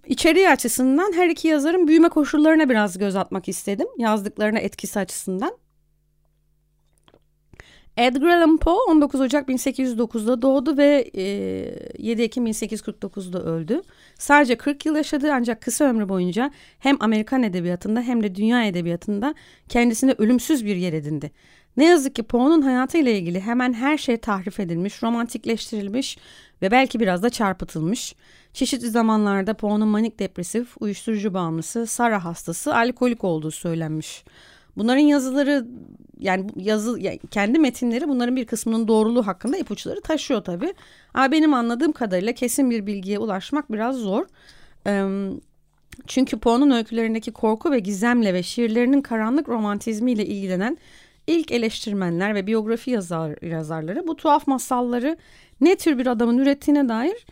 içeriği 0.08 0.50
açısından 0.50 1.14
her 1.14 1.30
iki 1.30 1.48
yazarın 1.48 1.88
büyüme 1.88 2.10
koşullarına 2.10 2.70
biraz 2.70 2.98
göz 2.98 3.16
atmak 3.16 3.48
istedim. 3.48 3.88
Yazdıklarına 3.98 4.60
etkisi 4.60 5.00
açısından. 5.00 5.58
Edgar 7.98 8.28
Allan 8.28 8.58
Poe 8.58 8.78
19 8.90 9.22
Ocak 9.22 9.50
1809'da 9.50 10.42
doğdu 10.42 10.78
ve 10.78 11.12
e, 11.16 11.24
7 11.98 12.22
Ekim 12.22 12.48
1849'da 12.48 13.44
öldü. 13.44 13.82
Sadece 14.18 14.56
40 14.58 14.86
yıl 14.86 14.96
yaşadı 14.96 15.32
ancak 15.34 15.62
kısa 15.62 15.86
ömrü 15.86 16.10
boyunca 16.10 16.52
hem 16.80 16.98
Amerikan 17.00 17.44
edebiyatında 17.44 18.02
hem 18.02 18.24
de 18.24 18.36
dünya 18.36 18.66
edebiyatında 18.66 19.36
kendisine 19.70 20.16
ölümsüz 20.18 20.66
bir 20.66 20.76
yer 20.76 20.94
edindi. 20.94 21.32
Ne 21.78 21.86
yazık 21.86 22.16
ki 22.16 22.24
Poe'nun 22.24 22.62
hayatıyla 22.62 23.12
ilgili 23.12 23.40
hemen 23.40 23.74
her 23.74 23.98
şey 23.98 24.18
tahrif 24.18 24.60
edilmiş, 24.60 25.04
romantikleştirilmiş 25.04 26.18
ve 26.62 26.72
belki 26.72 27.00
biraz 27.00 27.24
da 27.24 27.30
çarpıtılmış. 27.30 28.16
Çeşitli 28.54 28.90
zamanlarda 28.90 29.54
Poe'nun 29.54 29.88
manik 29.88 30.20
depresif, 30.20 30.76
uyuşturucu 30.80 31.34
bağımlısı, 31.34 31.88
Sara 31.88 32.26
hastası, 32.26 32.76
alkolik 32.76 33.24
olduğu 33.24 33.52
söylenmiş. 33.52 34.24
Bunların 34.78 35.02
yazıları 35.02 35.66
yani 36.20 36.50
yazı 36.56 37.00
yani 37.00 37.20
kendi 37.32 37.60
metinleri 37.60 38.08
bunların 38.08 38.36
bir 38.36 38.46
kısmının 38.46 38.88
doğruluğu 38.88 39.28
hakkında 39.28 39.58
ipuçları 39.58 40.02
taşıyor 40.02 40.44
tabii. 40.44 40.74
Ama 41.14 41.32
benim 41.32 41.54
anladığım 41.54 41.92
kadarıyla 41.92 42.34
kesin 42.34 42.70
bir 42.70 42.86
bilgiye 42.86 43.20
ulaşmak 43.20 43.72
biraz 43.72 43.96
zor. 43.96 44.26
Çünkü 46.08 46.40
Poe'nun 46.40 46.72
öykülerindeki 46.72 47.32
korku 47.32 47.72
ve 47.72 47.80
gizemle 47.80 48.34
ve 48.34 48.44
şiirlerinin 48.44 49.02
karanlık 49.02 49.50
romantizmiyle 49.50 50.26
ilgilenen 50.26 50.78
ilk 51.28 51.52
eleştirmenler 51.52 52.36
ve 52.36 52.48
biyografi 52.48 52.92
yazar, 52.92 53.46
yazarları 53.46 54.08
bu 54.08 54.16
tuhaf 54.16 54.48
masalları 54.48 55.18
ne 55.62 55.76
tür 55.76 55.98
bir 55.98 56.08
adamın 56.08 56.38
ürettiğine 56.38 56.90
dair 56.90 57.26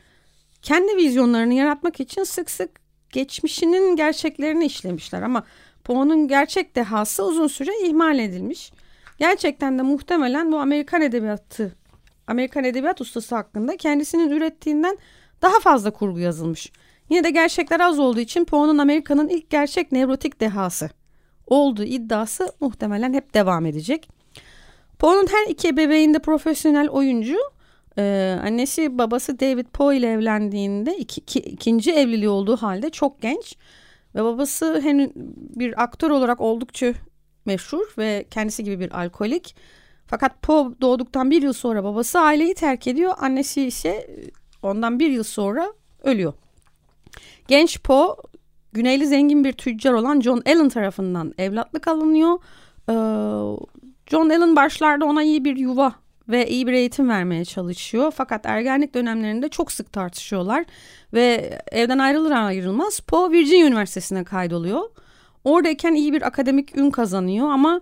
kendi 0.61 0.97
vizyonlarını 0.97 1.53
yaratmak 1.53 1.99
için 1.99 2.23
sık 2.23 2.51
sık 2.51 2.69
geçmişinin 3.09 3.95
gerçeklerini 3.95 4.65
işlemişler 4.65 5.21
ama 5.21 5.43
Poe'nun 5.83 6.27
gerçek 6.27 6.75
dehası 6.75 7.25
uzun 7.25 7.47
süre 7.47 7.71
ihmal 7.83 8.19
edilmiş. 8.19 8.71
Gerçekten 9.19 9.77
de 9.77 9.81
muhtemelen 9.81 10.51
bu 10.51 10.57
Amerikan 10.59 11.01
edebiyatı, 11.01 11.75
Amerikan 12.27 12.63
edebiyat 12.63 13.01
ustası 13.01 13.35
hakkında 13.35 13.77
kendisinin 13.77 14.29
ürettiğinden 14.29 14.97
daha 15.41 15.59
fazla 15.59 15.91
kurgu 15.91 16.19
yazılmış. 16.19 16.71
Yine 17.09 17.23
de 17.23 17.29
gerçekler 17.29 17.79
az 17.79 17.99
olduğu 17.99 18.19
için 18.19 18.45
Poe'nun 18.45 18.77
Amerika'nın 18.77 19.29
ilk 19.29 19.49
gerçek 19.49 19.91
nevrotik 19.91 20.39
dehası 20.39 20.89
olduğu 21.51 21.83
iddiası 21.83 22.51
muhtemelen 22.59 23.13
hep 23.13 23.33
devam 23.33 23.65
edecek. 23.65 24.09
Poe'nun 24.99 25.27
her 25.31 25.49
iki 25.49 25.77
bebeğinde 25.77 26.19
profesyonel 26.19 26.89
oyuncu. 26.89 27.37
Ee, 27.97 28.37
annesi 28.43 28.97
babası 28.97 29.39
David 29.39 29.65
Poe 29.73 29.97
ile 29.97 30.07
evlendiğinde 30.07 30.97
iki, 30.97 31.21
iki, 31.21 31.39
ikinci 31.39 31.91
evliliği 31.91 32.29
olduğu 32.29 32.57
halde 32.57 32.89
çok 32.89 33.21
genç. 33.21 33.55
Ve 34.15 34.23
babası 34.23 34.81
henüz 34.81 35.09
bir 35.55 35.83
aktör 35.83 36.09
olarak 36.09 36.41
oldukça 36.41 36.93
meşhur 37.45 37.93
ve 37.97 38.25
kendisi 38.31 38.63
gibi 38.63 38.79
bir 38.79 38.99
alkolik. 38.99 39.55
Fakat 40.07 40.41
Poe 40.41 40.65
doğduktan 40.81 41.31
bir 41.31 41.41
yıl 41.41 41.53
sonra 41.53 41.83
babası 41.83 42.19
aileyi 42.19 42.53
terk 42.53 42.87
ediyor. 42.87 43.13
Annesi 43.17 43.63
ise 43.63 44.09
ondan 44.63 44.99
bir 44.99 45.09
yıl 45.09 45.23
sonra 45.23 45.73
ölüyor. 46.03 46.33
Genç 47.47 47.83
Poe 47.83 48.15
Güneyli 48.73 49.07
zengin 49.07 49.43
bir 49.43 49.53
tüccar 49.53 49.93
olan 49.93 50.21
John 50.21 50.41
Allen 50.45 50.69
tarafından 50.69 51.33
evlatlık 51.37 51.87
alınıyor. 51.87 52.39
Ee, 52.89 52.93
John 54.07 54.29
Allen 54.29 54.55
başlarda 54.55 55.05
ona 55.05 55.23
iyi 55.23 55.45
bir 55.45 55.57
yuva 55.57 55.93
ve 56.29 56.47
iyi 56.49 56.67
bir 56.67 56.73
eğitim 56.73 57.09
vermeye 57.09 57.45
çalışıyor. 57.45 58.13
Fakat 58.15 58.45
ergenlik 58.45 58.93
dönemlerinde 58.93 59.49
çok 59.49 59.71
sık 59.71 59.93
tartışıyorlar 59.93 60.65
ve 61.13 61.59
evden 61.71 61.99
ayrılır 61.99 62.31
ayrılmaz 62.31 62.99
Poe 62.99 63.31
Virginia 63.31 63.67
Üniversitesi'ne 63.67 64.23
kaydoluyor. 64.23 64.81
Oradayken 65.43 65.93
iyi 65.93 66.13
bir 66.13 66.21
akademik 66.21 66.77
ün 66.77 66.91
kazanıyor 66.91 67.49
ama 67.49 67.81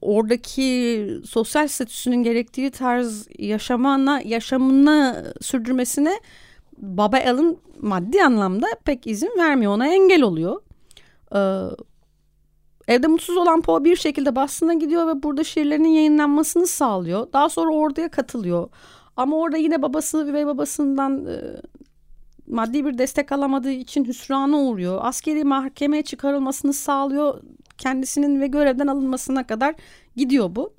oradaki 0.00 1.08
sosyal 1.24 1.68
statüsünün 1.68 2.22
gerektiği 2.22 2.70
tarz 2.70 3.28
yaşamana, 3.38 4.20
yaşamını 4.24 5.24
sürdürmesine 5.40 6.20
Baba 6.80 7.18
Alan 7.26 7.56
maddi 7.80 8.24
anlamda 8.24 8.66
pek 8.84 9.06
izin 9.06 9.32
vermiyor. 9.38 9.72
Ona 9.72 9.86
engel 9.86 10.22
oluyor. 10.22 10.62
Ee, 11.34 11.38
evde 12.88 13.06
mutsuz 13.06 13.36
olan 13.36 13.62
Poe 13.62 13.84
bir 13.84 13.96
şekilde 13.96 14.36
Boston'a 14.36 14.74
gidiyor 14.74 15.06
ve 15.06 15.22
burada 15.22 15.44
şiirlerinin 15.44 15.88
yayınlanmasını 15.88 16.66
sağlıyor. 16.66 17.32
Daha 17.32 17.48
sonra 17.48 17.74
orduya 17.74 18.10
katılıyor. 18.10 18.68
Ama 19.16 19.36
orada 19.36 19.56
yine 19.56 19.82
babası 19.82 20.34
ve 20.34 20.46
babasından 20.46 21.26
e, 21.26 21.36
maddi 22.46 22.84
bir 22.84 22.98
destek 22.98 23.32
alamadığı 23.32 23.70
için 23.70 24.04
hüsrana 24.04 24.60
uğruyor. 24.60 24.98
Askeri 25.02 25.44
mahkemeye 25.44 26.02
çıkarılmasını 26.02 26.72
sağlıyor. 26.72 27.40
Kendisinin 27.78 28.40
ve 28.40 28.46
görevden 28.46 28.86
alınmasına 28.86 29.46
kadar 29.46 29.74
gidiyor 30.16 30.56
bu. 30.56 30.72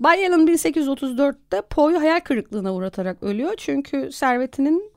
Bay 0.00 0.26
Allen 0.26 0.46
1834'te 0.46 1.62
Poe'yu 1.62 2.00
hayal 2.00 2.20
kırıklığına 2.20 2.74
uğratarak 2.74 3.22
ölüyor. 3.22 3.54
Çünkü 3.56 4.12
servetinin 4.12 4.92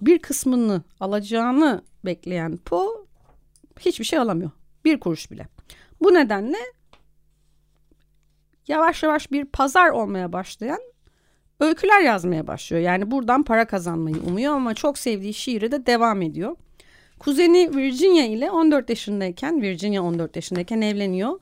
bir 0.00 0.18
kısmını 0.18 0.82
alacağını 1.00 1.82
bekleyen 2.04 2.56
Poe 2.56 3.06
hiçbir 3.80 4.04
şey 4.04 4.18
alamıyor. 4.18 4.50
Bir 4.84 5.00
kuruş 5.00 5.30
bile. 5.30 5.48
Bu 6.02 6.14
nedenle 6.14 6.58
yavaş 8.68 9.02
yavaş 9.02 9.32
bir 9.32 9.44
pazar 9.44 9.90
olmaya 9.90 10.32
başlayan 10.32 10.80
öyküler 11.60 12.00
yazmaya 12.00 12.46
başlıyor. 12.46 12.82
Yani 12.82 13.10
buradan 13.10 13.42
para 13.42 13.66
kazanmayı 13.66 14.16
umuyor 14.16 14.54
ama 14.54 14.74
çok 14.74 14.98
sevdiği 14.98 15.34
şiiri 15.34 15.72
de 15.72 15.86
devam 15.86 16.22
ediyor. 16.22 16.56
Kuzeni 17.18 17.76
Virginia 17.76 18.24
ile 18.24 18.50
14 18.50 18.90
yaşındayken, 18.90 19.62
Virginia 19.62 20.02
14 20.02 20.36
yaşındayken 20.36 20.80
evleniyor. 20.80 21.40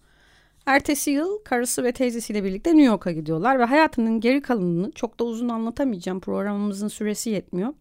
Ertesi 0.67 1.11
yıl 1.11 1.39
karısı 1.39 1.85
ve 1.85 1.93
teyzesiyle 1.93 2.45
birlikte 2.45 2.71
New 2.71 2.85
York'a 2.85 3.13
gidiyorlar 3.13 3.59
ve 3.59 3.65
hayatının 3.65 4.21
geri 4.21 4.43
kalanını 4.43 4.93
çok 4.93 5.21
da 5.21 5.25
uzun 5.25 5.49
anlatamayacağım 5.49 6.21
programımızın 6.21 6.89
süresi 6.89 7.31
yetmiyor 7.31 7.75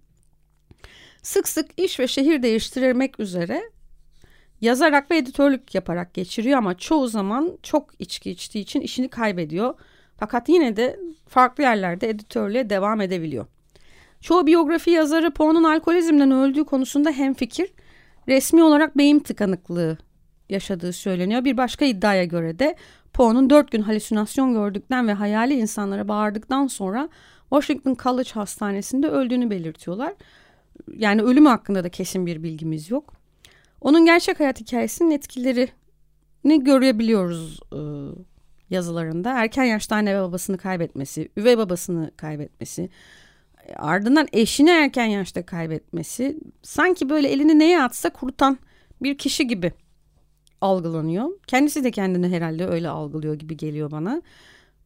sık 1.24 1.48
sık 1.48 1.80
iş 1.80 2.00
ve 2.00 2.08
şehir 2.08 2.44
değiştirmek 2.44 3.20
üzere 3.20 3.64
yazarak 4.62 5.12
ve 5.12 5.18
editörlük 5.18 5.76
yaparak 5.76 6.14
geçiriyor 6.14 6.58
ama 6.58 6.78
çoğu 6.78 7.08
zaman 7.08 7.58
çok 7.64 7.90
içki 8.00 8.32
içtiği 8.32 8.60
için 8.60 8.82
işini 8.82 9.10
kaybediyor. 9.10 9.74
Fakat 10.18 10.50
yine 10.50 10.76
de 10.76 11.00
farklı 11.28 11.64
yerlerde 11.64 12.10
editörlüğe 12.10 12.70
devam 12.70 13.02
edebiliyor. 13.02 13.46
Çoğu 14.22 14.48
biyografi 14.48 14.90
yazarı 14.90 15.32
Poe'nun 15.32 15.64
alkolizmden 15.64 16.32
öldüğü 16.32 16.64
konusunda 16.64 17.12
hemfikir. 17.12 17.74
Resmi 18.28 18.64
olarak 18.64 18.98
beyin 18.98 19.20
tıkanıklığı 19.20 19.98
yaşadığı 20.50 20.94
söyleniyor. 20.94 21.46
Bir 21.46 21.58
başka 21.58 21.86
iddiaya 21.86 22.24
göre 22.24 22.60
de 22.60 22.76
Poe'nun 23.14 23.50
dört 23.50 23.72
gün 23.72 23.82
halüsinasyon 23.82 24.54
gördükten 24.54 25.08
ve 25.08 25.14
hayali 25.14 25.54
insanlara 25.54 26.08
bağırdıktan 26.08 26.68
sonra 26.68 27.10
Washington 27.50 27.98
College 28.04 28.30
Hastanesi'nde 28.34 29.08
öldüğünü 29.08 29.50
belirtiyorlar 29.50 30.14
yani 30.98 31.22
ölümü 31.22 31.50
hakkında 31.50 31.84
da 31.84 31.90
kesin 31.90 32.26
bir 32.26 32.44
bilgimiz 32.44 32.92
yok. 32.92 33.14
Onun 33.82 34.06
gerçek 34.06 34.40
hayat 34.40 34.60
hikayesinin 34.60 35.12
etkilerini 35.12 36.64
görebiliyoruz 36.64 37.60
e, 37.74 37.80
yazılarında 38.70 39.32
erken 39.32 39.64
yaşta 39.64 39.96
anne 39.96 40.16
ve 40.16 40.22
babasını 40.22 40.58
kaybetmesi, 40.58 41.30
üvey 41.38 41.58
babasını 41.58 42.12
kaybetmesi, 42.18 42.90
ardından 43.76 44.28
eşini 44.34 44.70
erken 44.70 45.06
yaşta 45.06 45.46
kaybetmesi 45.46 46.40
sanki 46.62 47.10
böyle 47.10 47.28
elini 47.28 47.60
neye 47.60 47.82
atsa 47.82 48.10
kurutan 48.10 48.58
bir 49.02 49.18
kişi 49.18 49.48
gibi 49.48 49.72
algılanıyor. 50.62 51.30
Kendisi 51.48 51.84
de 51.84 51.92
kendini 51.92 52.30
herhalde 52.30 52.68
öyle 52.68 52.90
algılıyor 52.90 53.34
gibi 53.34 53.58
geliyor 53.58 53.92
bana. 53.92 54.22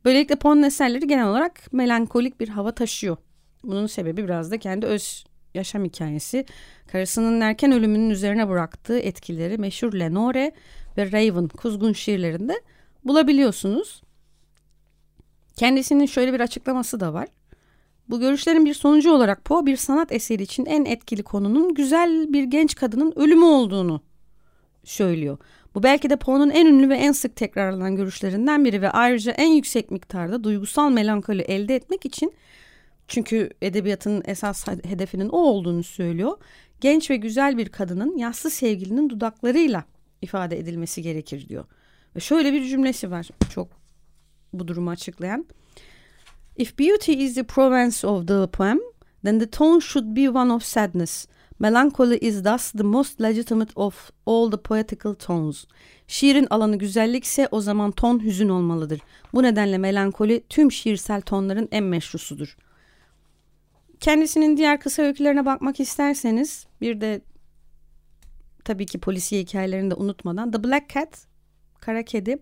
Böylelikle 0.06 0.36
Poe'nun 0.36 0.64
eserleri 0.64 1.08
genel 1.08 1.28
olarak 1.28 1.74
melankolik 1.74 2.40
bir 2.40 2.50
hava 2.50 2.72
taşıyor. 2.72 3.18
Bunun 3.64 3.88
sebebi 3.88 4.24
biraz 4.24 4.52
da 4.52 4.58
kendi 4.58 4.86
öz 4.86 5.26
yaşam 5.58 5.86
hikayesi. 5.86 6.46
Karısının 6.88 7.42
erken 7.42 7.72
ölümünün 7.72 8.10
üzerine 8.10 8.50
bıraktığı 8.50 9.00
etkileri 9.00 9.58
meşhur 9.58 9.94
Lenore 9.94 10.52
ve 10.98 11.12
Raven 11.12 11.48
kuzgun 11.48 11.94
şiirlerinde 11.94 12.62
bulabiliyorsunuz. 13.04 14.02
Kendisinin 15.56 16.06
şöyle 16.06 16.34
bir 16.34 16.40
açıklaması 16.40 17.00
da 17.00 17.14
var. 17.14 17.28
Bu 18.10 18.20
görüşlerin 18.20 18.66
bir 18.66 18.74
sonucu 18.74 19.12
olarak 19.12 19.46
Poe 19.46 19.66
bir 19.66 19.76
sanat 19.76 20.12
eseri 20.12 20.44
için 20.44 20.66
en 20.66 20.86
etkili 20.86 21.24
konunun 21.24 21.74
güzel 21.74 22.34
bir 22.34 22.44
genç 22.44 22.76
kadının 22.76 23.14
ölümü 23.16 23.46
olduğunu 23.46 24.02
söylüyor. 24.84 25.38
Bu 25.76 25.84
belki 25.84 26.10
de 26.10 26.16
Poe'nun 26.16 26.50
en 26.50 26.66
ünlü 26.66 26.90
ve 26.90 26.96
en 26.96 27.12
sık 27.12 27.36
tekrarlanan 27.36 27.96
görüşlerinden 27.96 28.66
biri 28.66 28.82
ve 28.82 28.90
ayrıca 28.90 29.32
en 29.32 29.48
yüksek 29.48 29.92
miktarda 29.92 30.44
duygusal 30.44 30.90
melankoli 30.90 31.42
elde 31.42 31.76
etmek 31.76 32.06
için 32.06 32.34
çünkü 33.08 33.50
edebiyatın 33.62 34.24
esas 34.26 34.68
hedefinin 34.68 35.30
o 35.30 35.38
olduğunu 35.38 35.84
söylüyor. 35.84 36.38
Genç 36.82 37.10
ve 37.10 37.16
güzel 37.16 37.58
bir 37.58 37.70
kadının 37.70 38.18
yassı 38.18 38.50
sevgilinin 38.50 39.10
dudaklarıyla 39.10 39.84
ifade 40.22 40.60
edilmesi 40.60 41.02
gerekir 41.02 41.50
diyor. 41.50 41.66
Ve 42.16 42.20
şöyle 42.20 42.54
bir 42.54 42.68
cümlesi 42.68 43.12
var 43.12 43.30
çok 43.54 43.68
bu 44.54 44.68
durumu 44.68 44.90
açıklayan. 44.90 45.46
If 46.58 46.80
beauty 46.80 47.26
is 47.26 47.36
the 47.36 47.44
province 47.44 48.08
of 48.08 48.28
the 48.28 48.48
poem, 48.48 48.80
then 49.24 49.40
the 49.40 49.50
tone 49.50 49.82
should 49.82 50.16
be 50.16 50.30
one 50.30 50.54
of 50.54 50.64
sadness. 50.64 51.28
Melancholy 51.60 52.18
is 52.22 52.44
thus 52.44 52.72
the 52.72 52.84
most 52.84 53.22
legitimate 53.22 53.72
of 53.76 54.12
all 54.26 54.52
the 54.52 54.58
poetical 54.58 55.14
tones. 55.14 55.66
Şiirin 56.08 56.48
alanı 56.50 56.76
güzellikse 56.76 57.48
o 57.52 57.62
zaman 57.62 57.92
ton 57.92 58.24
hüzün 58.24 58.50
olmalıdır. 58.50 59.02
Bu 59.34 59.44
nedenle 59.44 59.78
melankoli 59.78 60.44
tüm 60.50 60.72
şiirsel 60.72 61.22
tonların 61.22 61.68
en 61.72 61.84
meşrusudur. 61.84 62.58
Kendisinin 64.00 64.58
diğer 64.58 64.80
kısa 64.80 65.02
öykülerine 65.02 65.46
bakmak 65.46 65.80
isterseniz 65.80 66.68
bir 66.82 67.02
de 67.02 67.22
tabii 68.66 68.86
ki 68.86 69.00
polisiye 69.00 69.42
hikayelerini 69.42 69.92
de 69.92 69.96
unutmadan 69.96 70.52
The 70.52 70.64
Black 70.64 70.90
Cat, 70.90 71.28
Kara 71.80 72.04
Kedi, 72.04 72.38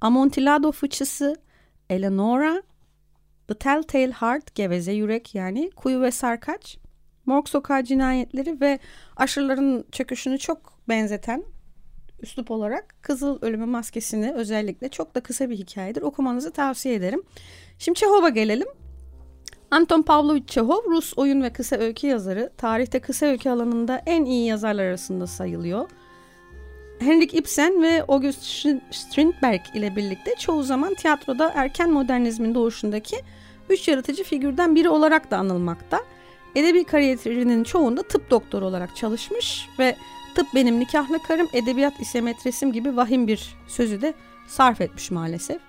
Amontillado 0.00 0.72
Fıçısı, 0.72 1.36
Eleonora, 1.90 2.62
The 3.48 3.54
Telltale 3.54 4.12
Heart, 4.12 4.54
Geveze 4.54 4.92
Yürek 4.92 5.34
yani 5.34 5.70
Kuyu 5.76 6.00
ve 6.00 6.10
Sarkaç, 6.10 6.78
Morg 7.26 7.48
Sokağı 7.48 7.84
Cinayetleri 7.84 8.60
ve 8.60 8.78
Aşırıların 9.16 9.86
Çöküşünü 9.92 10.38
çok 10.38 10.78
benzeten 10.88 11.44
üslup 12.20 12.50
olarak 12.50 12.94
Kızıl 13.02 13.38
Ölümü 13.42 13.66
Maskesi'ni 13.66 14.32
özellikle 14.32 14.88
çok 14.88 15.14
da 15.14 15.20
kısa 15.20 15.50
bir 15.50 15.56
hikayedir. 15.56 16.02
Okumanızı 16.02 16.52
tavsiye 16.52 16.94
ederim. 16.94 17.22
Şimdi 17.78 17.98
Çehov'a 17.98 18.28
gelelim. 18.28 18.68
Anton 19.74 20.02
Pavlovich 20.02 20.46
Çehov 20.46 20.84
Rus 20.90 21.12
oyun 21.16 21.42
ve 21.42 21.52
kısa 21.52 21.76
öykü 21.76 22.06
yazarı. 22.06 22.50
Tarihte 22.56 23.00
kısa 23.00 23.26
öykü 23.26 23.50
alanında 23.50 24.02
en 24.06 24.24
iyi 24.24 24.46
yazarlar 24.46 24.84
arasında 24.84 25.26
sayılıyor. 25.26 25.88
Henrik 26.98 27.34
Ibsen 27.34 27.82
ve 27.82 28.04
August 28.08 28.42
Strindberg 28.90 29.60
ile 29.74 29.96
birlikte 29.96 30.34
çoğu 30.38 30.62
zaman 30.62 30.94
tiyatroda 30.94 31.52
erken 31.54 31.90
modernizmin 31.90 32.54
doğuşundaki 32.54 33.16
üç 33.70 33.88
yaratıcı 33.88 34.24
figürden 34.24 34.74
biri 34.74 34.88
olarak 34.88 35.30
da 35.30 35.38
anılmakta. 35.38 36.00
Edebi 36.54 36.84
kariyerinin 36.84 37.64
çoğunda 37.64 38.02
tıp 38.02 38.30
doktoru 38.30 38.66
olarak 38.66 38.96
çalışmış 38.96 39.68
ve 39.78 39.96
tıp 40.34 40.46
benim 40.54 40.80
nikahlı 40.80 41.18
karım, 41.22 41.48
edebiyat 41.52 42.00
ise 42.00 42.20
metresim 42.20 42.72
gibi 42.72 42.96
vahim 42.96 43.26
bir 43.26 43.56
sözü 43.68 44.02
de 44.02 44.14
sarf 44.46 44.80
etmiş 44.80 45.10
maalesef. 45.10 45.60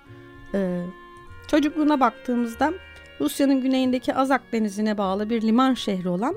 Ee, 0.54 0.82
çocukluğuna 1.48 2.00
baktığımızda 2.00 2.72
Rusya'nın 3.20 3.60
güneyindeki 3.60 4.14
Azak 4.14 4.52
denizine 4.52 4.98
bağlı 4.98 5.30
bir 5.30 5.42
liman 5.42 5.74
şehri 5.74 6.08
olan 6.08 6.34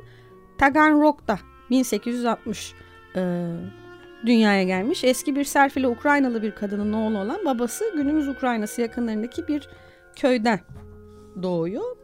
Taganrog'da 0.57 1.39
1860 1.69 2.73
e, 3.15 3.47
dünyaya 4.25 4.63
gelmiş. 4.63 5.03
Eski 5.03 5.35
bir 5.35 5.43
serfili 5.43 5.87
Ukraynalı 5.87 6.41
bir 6.41 6.51
kadının 6.51 6.93
oğlu 6.93 7.17
olan 7.17 7.45
babası 7.45 7.85
günümüz 7.95 8.27
Ukraynası 8.27 8.81
yakınlarındaki 8.81 9.47
bir 9.47 9.69
köyden 10.15 10.59
doğuyor. 11.43 11.95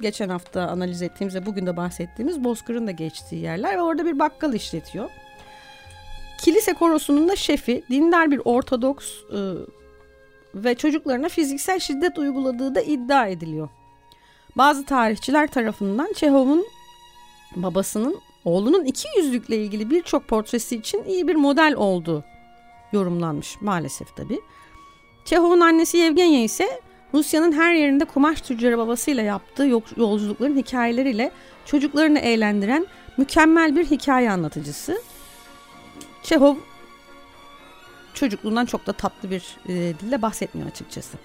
Geçen 0.00 0.28
hafta 0.28 0.62
analiz 0.62 1.02
ettiğimiz 1.02 1.34
ve 1.34 1.46
bugün 1.46 1.66
de 1.66 1.76
bahsettiğimiz 1.76 2.44
Bozkır'ın 2.44 2.86
da 2.86 2.90
geçtiği 2.90 3.42
yerler 3.42 3.76
ve 3.76 3.82
orada 3.82 4.04
bir 4.04 4.18
bakkal 4.18 4.54
işletiyor. 4.54 5.10
Kilise 6.40 6.74
korosunun 6.74 7.28
da 7.28 7.36
şefi, 7.36 7.82
dindar 7.90 8.30
bir 8.30 8.40
Ortodoks 8.44 9.12
e, 9.32 9.38
ve 10.54 10.74
çocuklarına 10.74 11.28
fiziksel 11.28 11.78
şiddet 11.78 12.18
uyguladığı 12.18 12.74
da 12.74 12.80
iddia 12.80 13.26
ediliyor. 13.26 13.68
Bazı 14.56 14.84
tarihçiler 14.84 15.46
tarafından 15.46 16.12
Çehov'un 16.12 16.66
babasının 17.56 18.20
oğlunun 18.44 18.84
iki 18.84 19.08
yüzlükle 19.16 19.56
ilgili 19.56 19.90
birçok 19.90 20.28
portresi 20.28 20.76
için 20.76 21.04
iyi 21.04 21.28
bir 21.28 21.34
model 21.34 21.74
olduğu 21.76 22.24
yorumlanmış 22.92 23.60
maalesef 23.60 24.16
tabi. 24.16 24.40
Çehov'un 25.24 25.60
annesi 25.60 25.96
Yevgenya 25.96 26.42
ise 26.42 26.80
Rusya'nın 27.14 27.52
her 27.52 27.74
yerinde 27.74 28.04
kumaş 28.04 28.40
tüccarı 28.40 28.78
babasıyla 28.78 29.22
yaptığı 29.22 29.66
yolculukların 29.96 30.56
hikayeleriyle 30.56 31.30
çocuklarını 31.64 32.18
eğlendiren 32.18 32.86
mükemmel 33.16 33.76
bir 33.76 33.84
hikaye 33.84 34.30
anlatıcısı. 34.30 35.02
Çehov 36.22 36.56
çocukluğundan 38.14 38.66
çok 38.66 38.86
da 38.86 38.92
tatlı 38.92 39.30
bir 39.30 39.56
e, 39.68 39.72
dille 40.00 40.22
bahsetmiyor 40.22 40.68
açıkçası. 40.68 41.18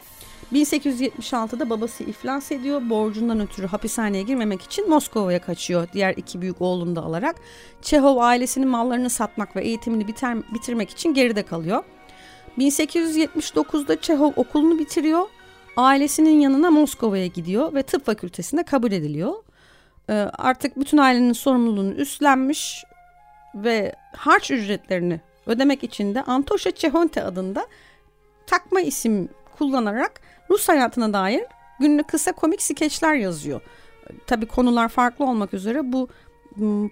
1876'da 0.53 1.69
babası 1.69 2.03
iflas 2.03 2.51
ediyor. 2.51 2.89
Borcundan 2.89 3.39
ötürü 3.39 3.67
hapishaneye 3.67 4.23
girmemek 4.23 4.61
için 4.61 4.89
Moskova'ya 4.89 5.41
kaçıyor. 5.41 5.87
Diğer 5.93 6.13
iki 6.17 6.41
büyük 6.41 6.61
oğlunu 6.61 6.95
da 6.95 7.01
alarak. 7.01 7.35
Çehov 7.81 8.17
ailesinin 8.17 8.67
mallarını 8.67 9.09
satmak 9.09 9.55
ve 9.55 9.63
eğitimini 9.63 10.07
biter, 10.07 10.37
bitirmek 10.53 10.89
için 10.89 11.13
geride 11.13 11.43
kalıyor. 11.43 11.83
1879'da 12.57 14.01
Çehov 14.01 14.31
okulunu 14.35 14.79
bitiriyor. 14.79 15.27
Ailesinin 15.77 16.39
yanına 16.39 16.71
Moskova'ya 16.71 17.27
gidiyor 17.27 17.73
ve 17.73 17.83
tıp 17.83 18.05
fakültesinde 18.05 18.63
kabul 18.63 18.91
ediliyor. 18.91 19.33
Ee, 20.09 20.13
artık 20.37 20.79
bütün 20.79 20.97
ailenin 20.97 21.33
sorumluluğunu 21.33 21.93
üstlenmiş 21.93 22.83
ve 23.55 23.95
harç 24.15 24.51
ücretlerini 24.51 25.21
ödemek 25.45 25.83
için 25.83 26.15
de 26.15 26.21
Antosha 26.21 26.71
Çehonte 26.71 27.23
adında 27.23 27.67
takma 28.47 28.81
isim 28.81 29.29
kullanarak 29.57 30.21
Rus 30.49 30.69
hayatına 30.69 31.13
dair 31.13 31.43
günlük 31.79 32.07
kısa 32.07 32.31
komik 32.31 32.61
skeçler 32.61 33.15
yazıyor. 33.15 33.61
Tabii 34.27 34.45
konular 34.45 34.89
farklı 34.89 35.25
olmak 35.25 35.53
üzere 35.53 35.91
bu 35.91 36.07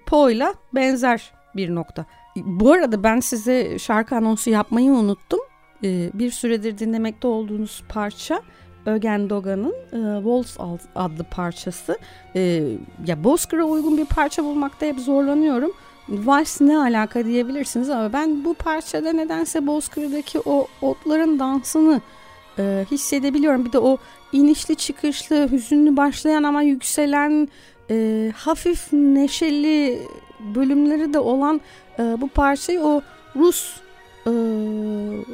Poe'yla 0.06 0.54
benzer 0.74 1.34
bir 1.56 1.76
nokta. 1.76 2.06
Bu 2.36 2.72
arada 2.72 3.04
ben 3.04 3.20
size 3.20 3.80
şarkı 3.80 4.16
anonsu 4.16 4.50
yapmayı 4.50 4.92
unuttum. 4.92 5.40
Ee, 5.84 6.10
bir 6.14 6.32
süredir 6.32 6.78
dinlemekte 6.78 7.28
olduğunuz 7.28 7.84
parça 7.90 8.42
Ögen 8.86 9.30
Dogan'ın 9.30 9.74
e, 9.74 10.24
Waltz 10.24 10.58
adlı 10.96 11.24
parçası. 11.24 11.98
E, 12.36 12.64
ya 13.06 13.24
Bozkır'a 13.24 13.64
uygun 13.66 13.98
bir 13.98 14.06
parça 14.06 14.44
bulmakta 14.44 14.86
hep 14.86 15.00
zorlanıyorum. 15.00 15.72
Vals 16.10 16.62
ne 16.62 16.78
alaka 16.78 17.26
diyebilirsiniz 17.26 17.90
ama 17.90 18.14
ben 18.14 18.46
bu 18.46 18.54
parçada 18.54 19.14
nedense 19.14 19.68
Bozkır'daki 19.68 20.40
o 20.46 20.68
otların 20.82 21.40
dansını 21.40 22.02
e, 22.60 22.86
hissedebiliyorum. 22.92 23.66
Bir 23.66 23.72
de 23.72 23.80
o 23.80 23.98
inişli 24.32 24.76
çıkışlı, 24.76 25.52
hüzünlü 25.52 25.98
başlayan 25.98 26.44
ama 26.44 26.62
yükselen, 26.62 27.48
e, 27.90 28.32
hafif 28.36 28.94
neşeli 28.94 30.08
bölümleri 30.56 31.14
de 31.14 31.20
olan 31.20 31.62
e, 32.00 32.22
bu 32.22 32.28
parçayı 32.28 32.82
o 32.82 33.02
Rus 33.36 33.78
e, 34.26 34.32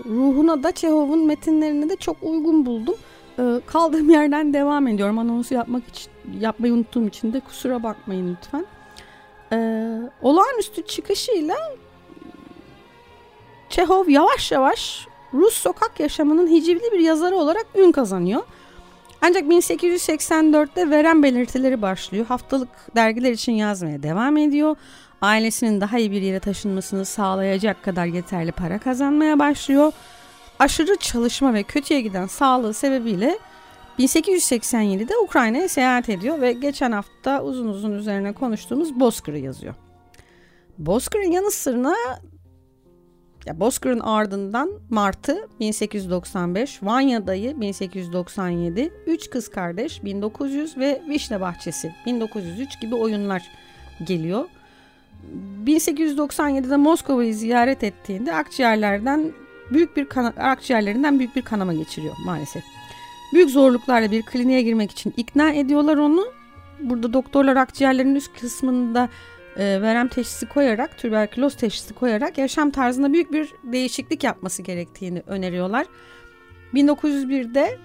ruhuna 0.05 0.63
da 0.63 0.71
Çehov'un 0.71 1.25
metinlerine 1.25 1.89
de 1.89 1.95
çok 1.95 2.17
uygun 2.21 2.65
buldum. 2.65 2.95
E, 3.39 3.43
kaldığım 3.65 4.09
yerden 4.19 4.53
devam 4.53 4.87
ediyorum. 4.87 5.19
Anonsu 5.19 5.53
yapmak 5.53 5.87
için 5.87 6.11
yapmayı 6.39 6.73
unuttuğum 6.73 7.07
için 7.07 7.33
de 7.33 7.39
kusura 7.39 7.83
bakmayın 7.83 8.37
lütfen. 8.37 8.65
E, 9.51 9.57
olağanüstü 10.21 10.85
çıkışıyla 10.85 11.55
Çehov 13.69 14.09
yavaş 14.09 14.51
yavaş 14.51 15.07
Rus 15.33 15.53
sokak 15.53 15.99
yaşamının 15.99 16.47
hicivli 16.47 16.91
bir 16.91 16.99
yazarı 16.99 17.35
olarak 17.35 17.65
ün 17.75 17.91
kazanıyor. 17.91 18.41
Ancak 19.21 19.43
1884'te 19.43 20.89
veren 20.89 21.23
belirtileri 21.23 21.81
başlıyor. 21.81 22.25
Haftalık 22.25 22.69
dergiler 22.95 23.31
için 23.31 23.51
yazmaya 23.51 24.03
devam 24.03 24.37
ediyor. 24.37 24.75
Ailesinin 25.21 25.81
daha 25.81 25.99
iyi 25.99 26.11
bir 26.11 26.21
yere 26.21 26.39
taşınmasını 26.39 27.05
sağlayacak 27.05 27.83
kadar 27.83 28.05
yeterli 28.05 28.51
para 28.51 28.79
kazanmaya 28.79 29.39
başlıyor. 29.39 29.91
aşırı 30.59 30.95
çalışma 30.95 31.53
ve 31.53 31.63
kötüye 31.63 32.01
giden 32.01 32.27
sağlığı 32.27 32.73
sebebiyle 32.73 33.39
1887'de 33.99 35.17
Ukrayna'ya 35.17 35.69
seyahat 35.69 36.09
ediyor 36.09 36.41
ve 36.41 36.53
geçen 36.53 36.91
hafta 36.91 37.43
uzun 37.43 37.67
uzun 37.67 37.91
üzerine 37.91 38.33
konuştuğumuz 38.33 38.99
Bozkır'ı 38.99 39.39
yazıyor. 39.39 39.75
Bozkır'ın 40.77 41.31
yanı 41.31 41.51
sırına 41.51 41.95
ya 43.49 43.59
Bozkır'ın 43.59 43.99
ardından 43.99 44.71
Martı 44.89 45.47
1895, 45.59 46.83
Vanya 46.83 47.27
Dayı 47.27 47.61
1897, 47.61 48.93
Üç 49.07 49.29
Kız 49.29 49.49
Kardeş 49.49 50.03
1900 50.03 50.77
ve 50.77 51.01
Vişne 51.09 51.41
Bahçesi 51.41 51.95
1903 52.05 52.81
gibi 52.81 52.95
oyunlar 52.95 53.43
geliyor. 54.07 54.45
1897'de 55.65 56.77
Moskova'yı 56.77 57.35
ziyaret 57.35 57.83
ettiğinde 57.83 58.35
akciğerlerden 58.35 59.31
büyük 59.71 59.97
bir 59.97 60.05
kana, 60.05 60.27
akciğerlerinden 60.27 61.19
büyük 61.19 61.35
bir 61.35 61.41
kanama 61.41 61.73
geçiriyor 61.73 62.15
maalesef. 62.25 62.63
Büyük 63.33 63.49
zorluklarla 63.49 64.11
bir 64.11 64.21
kliniğe 64.21 64.61
girmek 64.61 64.91
için 64.91 65.13
ikna 65.17 65.51
ediyorlar 65.51 65.97
onu. 65.97 66.25
Burada 66.79 67.13
doktorlar 67.13 67.55
akciğerlerin 67.55 68.15
üst 68.15 68.39
kısmında 68.39 69.09
e, 69.57 69.81
verem 69.81 70.07
teşhisi 70.07 70.45
koyarak, 70.45 70.97
tüberküloz 70.97 71.55
teşhisi 71.55 71.93
koyarak 71.93 72.37
yaşam 72.37 72.71
tarzında 72.71 73.13
büyük 73.13 73.31
bir 73.31 73.49
değişiklik 73.63 74.23
yapması 74.23 74.61
gerektiğini 74.61 75.23
öneriyorlar. 75.27 75.85
1901'de 76.73 77.77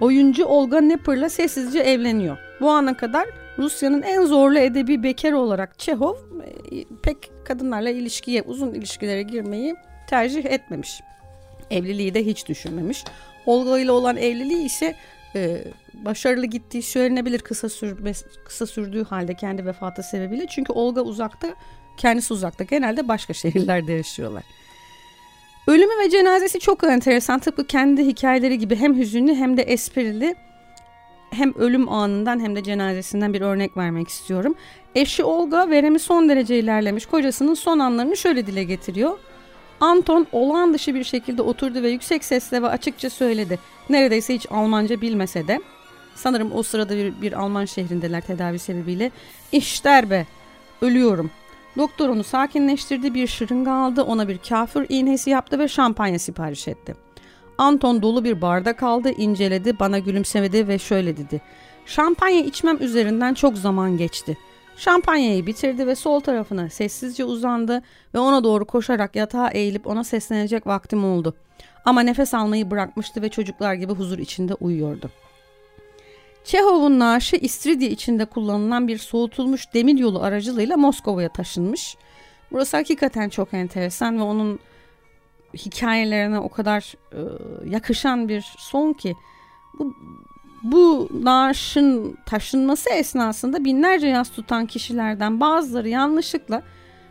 oyuncu 0.00 0.44
Olga 0.44 0.80
Nepper'la 0.80 1.28
sessizce 1.28 1.78
evleniyor. 1.78 2.38
Bu 2.60 2.70
ana 2.70 2.96
kadar 2.96 3.28
Rusya'nın 3.58 4.02
en 4.02 4.24
zorlu 4.24 4.58
edebi 4.58 5.02
bekar 5.02 5.32
olarak 5.32 5.78
Çehov 5.78 6.14
e, 6.14 6.84
pek 7.02 7.30
kadınlarla 7.44 7.90
ilişkiye, 7.90 8.42
uzun 8.42 8.74
ilişkilere 8.74 9.22
girmeyi 9.22 9.74
tercih 10.08 10.44
etmemiş. 10.44 11.00
Evliliği 11.70 12.14
de 12.14 12.26
hiç 12.26 12.48
düşünmemiş. 12.48 13.04
Olga 13.46 13.78
ile 13.78 13.90
olan 13.90 14.16
evliliği 14.16 14.64
ise 14.64 14.94
e, 15.34 15.64
başarılı 16.04 16.46
gittiği 16.46 16.82
söylenebilir 16.82 17.38
kısa 17.38 17.68
sürme, 17.68 18.12
kısa 18.44 18.66
sürdüğü 18.66 19.04
halde 19.04 19.34
kendi 19.34 19.66
vefatı 19.66 20.02
sebebiyle. 20.02 20.46
Çünkü 20.46 20.72
Olga 20.72 21.00
uzakta, 21.00 21.48
kendisi 21.96 22.32
uzakta. 22.32 22.64
Genelde 22.64 23.08
başka 23.08 23.32
şehirlerde 23.42 23.92
yaşıyorlar. 23.92 24.44
Ölümü 25.66 26.04
ve 26.04 26.10
cenazesi 26.10 26.60
çok 26.60 26.84
enteresan. 26.84 27.38
Tıpkı 27.38 27.66
kendi 27.66 28.06
hikayeleri 28.06 28.58
gibi 28.58 28.76
hem 28.76 28.98
hüzünlü 28.98 29.34
hem 29.34 29.56
de 29.56 29.62
esprili. 29.62 30.34
Hem 31.30 31.54
ölüm 31.54 31.88
anından 31.88 32.40
hem 32.40 32.56
de 32.56 32.62
cenazesinden 32.62 33.34
bir 33.34 33.40
örnek 33.40 33.76
vermek 33.76 34.08
istiyorum. 34.08 34.54
Eşi 34.94 35.24
Olga 35.24 35.70
veremi 35.70 35.98
son 35.98 36.28
derece 36.28 36.58
ilerlemiş. 36.58 37.06
Kocasının 37.06 37.54
son 37.54 37.78
anlarını 37.78 38.16
şöyle 38.16 38.46
dile 38.46 38.64
getiriyor. 38.64 39.18
Anton 39.80 40.26
olağan 40.32 40.74
dışı 40.74 40.94
bir 40.94 41.04
şekilde 41.04 41.42
oturdu 41.42 41.82
ve 41.82 41.88
yüksek 41.88 42.24
sesle 42.24 42.62
ve 42.62 42.68
açıkça 42.68 43.10
söyledi. 43.10 43.58
Neredeyse 43.90 44.34
hiç 44.34 44.46
Almanca 44.50 45.00
bilmese 45.00 45.48
de. 45.48 45.60
Sanırım 46.18 46.52
o 46.54 46.62
sırada 46.62 46.96
bir, 46.96 47.22
bir 47.22 47.32
Alman 47.32 47.64
şehrindeler 47.64 48.20
tedavi 48.20 48.58
sebebiyle. 48.58 49.10
İşler 49.52 50.10
be, 50.10 50.26
ölüyorum. 50.82 51.30
Doktor 51.76 52.08
onu 52.08 52.24
sakinleştirdi, 52.24 53.14
bir 53.14 53.26
şırınga 53.26 53.72
aldı, 53.72 54.02
ona 54.02 54.28
bir 54.28 54.38
kafir 54.38 54.86
iğnesi 54.88 55.30
yaptı 55.30 55.58
ve 55.58 55.68
şampanya 55.68 56.18
sipariş 56.18 56.68
etti. 56.68 56.94
Anton 57.58 58.02
dolu 58.02 58.24
bir 58.24 58.40
bardak 58.40 58.82
aldı, 58.82 59.10
inceledi, 59.10 59.78
bana 59.78 59.98
gülümsemedi 59.98 60.68
ve 60.68 60.78
şöyle 60.78 61.16
dedi. 61.16 61.40
Şampanya 61.86 62.40
içmem 62.40 62.82
üzerinden 62.82 63.34
çok 63.34 63.58
zaman 63.58 63.96
geçti. 63.96 64.38
Şampanyayı 64.76 65.46
bitirdi 65.46 65.86
ve 65.86 65.94
sol 65.94 66.20
tarafına 66.20 66.70
sessizce 66.70 67.24
uzandı 67.24 67.82
ve 68.14 68.18
ona 68.18 68.44
doğru 68.44 68.64
koşarak 68.64 69.16
yatağa 69.16 69.48
eğilip 69.48 69.86
ona 69.86 70.04
seslenecek 70.04 70.66
vaktim 70.66 71.04
oldu. 71.04 71.34
Ama 71.84 72.00
nefes 72.00 72.34
almayı 72.34 72.70
bırakmıştı 72.70 73.22
ve 73.22 73.28
çocuklar 73.28 73.74
gibi 73.74 73.92
huzur 73.92 74.18
içinde 74.18 74.54
uyuyordu. 74.54 75.10
Çehov'un 76.44 76.98
naaşı 76.98 77.36
İstiridye 77.36 77.90
içinde 77.90 78.24
kullanılan 78.24 78.88
bir 78.88 78.98
soğutulmuş 78.98 79.74
demir 79.74 79.98
yolu 79.98 80.22
aracılığıyla 80.22 80.76
Moskova'ya 80.76 81.28
taşınmış. 81.28 81.96
Burası 82.52 82.76
hakikaten 82.76 83.28
çok 83.28 83.54
enteresan 83.54 84.18
ve 84.18 84.22
onun 84.22 84.58
hikayelerine 85.54 86.38
o 86.38 86.48
kadar 86.48 86.94
e, 87.12 87.20
yakışan 87.70 88.28
bir 88.28 88.44
son 88.58 88.92
ki 88.92 89.14
bu 89.78 89.94
bu 90.62 91.08
naaşın 91.22 92.18
taşınması 92.26 92.90
esnasında 92.90 93.64
binlerce 93.64 94.06
yas 94.06 94.30
tutan 94.30 94.66
kişilerden 94.66 95.40
bazıları 95.40 95.88
yanlışlıkla 95.88 96.62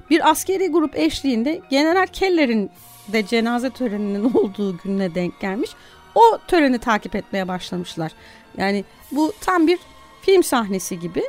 bir 0.10 0.30
askeri 0.30 0.68
grup 0.68 0.96
eşliğinde 0.96 1.62
General 1.70 2.08
Keller'in 2.08 2.72
de 3.08 3.26
cenaze 3.26 3.70
töreninin 3.70 4.24
olduğu 4.34 4.78
gününe 4.78 5.16
denk 5.16 5.40
gelmiş. 5.40 5.72
O 6.16 6.38
töreni 6.48 6.80
takip 6.80 7.16
etmeye 7.16 7.48
başlamışlar. 7.48 8.12
Yani 8.58 8.86
bu 9.12 9.34
tam 9.42 9.68
bir 9.68 9.80
film 10.22 10.44
sahnesi 10.44 11.00
gibi. 11.00 11.24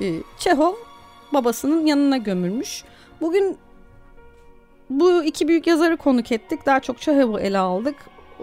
Ee, 0.00 0.14
Çehov 0.38 0.74
babasının 1.32 1.86
yanına 1.86 2.16
gömülmüş. 2.16 2.84
Bugün 3.20 3.56
bu 4.90 5.24
iki 5.24 5.48
büyük 5.48 5.66
yazarı 5.66 5.96
konuk 5.96 6.32
ettik. 6.32 6.66
Daha 6.66 6.80
çok 6.80 7.00
Çehov'u 7.00 7.40
ele 7.40 7.58
aldık. 7.58 7.96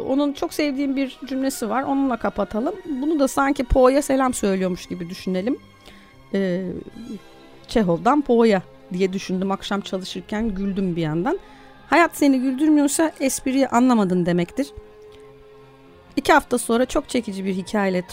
Onun 0.07 0.33
çok 0.33 0.53
sevdiğim 0.53 0.95
bir 0.95 1.19
cümlesi 1.25 1.69
var. 1.69 1.83
Onunla 1.83 2.17
kapatalım. 2.17 2.75
Bunu 3.01 3.19
da 3.19 3.27
sanki 3.27 3.63
Poe'ya 3.63 4.01
selam 4.01 4.33
söylüyormuş 4.33 4.85
gibi 4.85 5.09
düşünelim. 5.09 5.57
Ee, 6.33 6.65
Çehov'dan 7.67 8.21
Poe'ya 8.21 8.61
diye 8.93 9.13
düşündüm 9.13 9.51
akşam 9.51 9.81
çalışırken 9.81 10.55
güldüm 10.55 10.95
bir 10.95 11.01
yandan. 11.01 11.39
Hayat 11.89 12.17
seni 12.17 12.39
güldürmüyorsa 12.39 13.11
espriyi 13.19 13.67
anlamadın 13.67 14.25
demektir. 14.25 14.73
İki 16.17 16.33
hafta 16.33 16.57
sonra 16.57 16.85
çok 16.85 17.09
çekici 17.09 17.45
bir 17.45 17.53
hikayeyle 17.53 18.07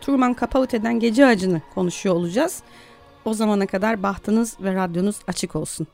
Truman 0.00 0.36
Capote'den 0.40 1.00
Gece 1.00 1.26
Acını 1.26 1.60
konuşuyor 1.74 2.14
olacağız. 2.14 2.62
O 3.24 3.34
zamana 3.34 3.66
kadar 3.66 4.02
bahtınız 4.02 4.56
ve 4.60 4.74
radyonuz 4.74 5.16
açık 5.26 5.56
olsun. 5.56 5.86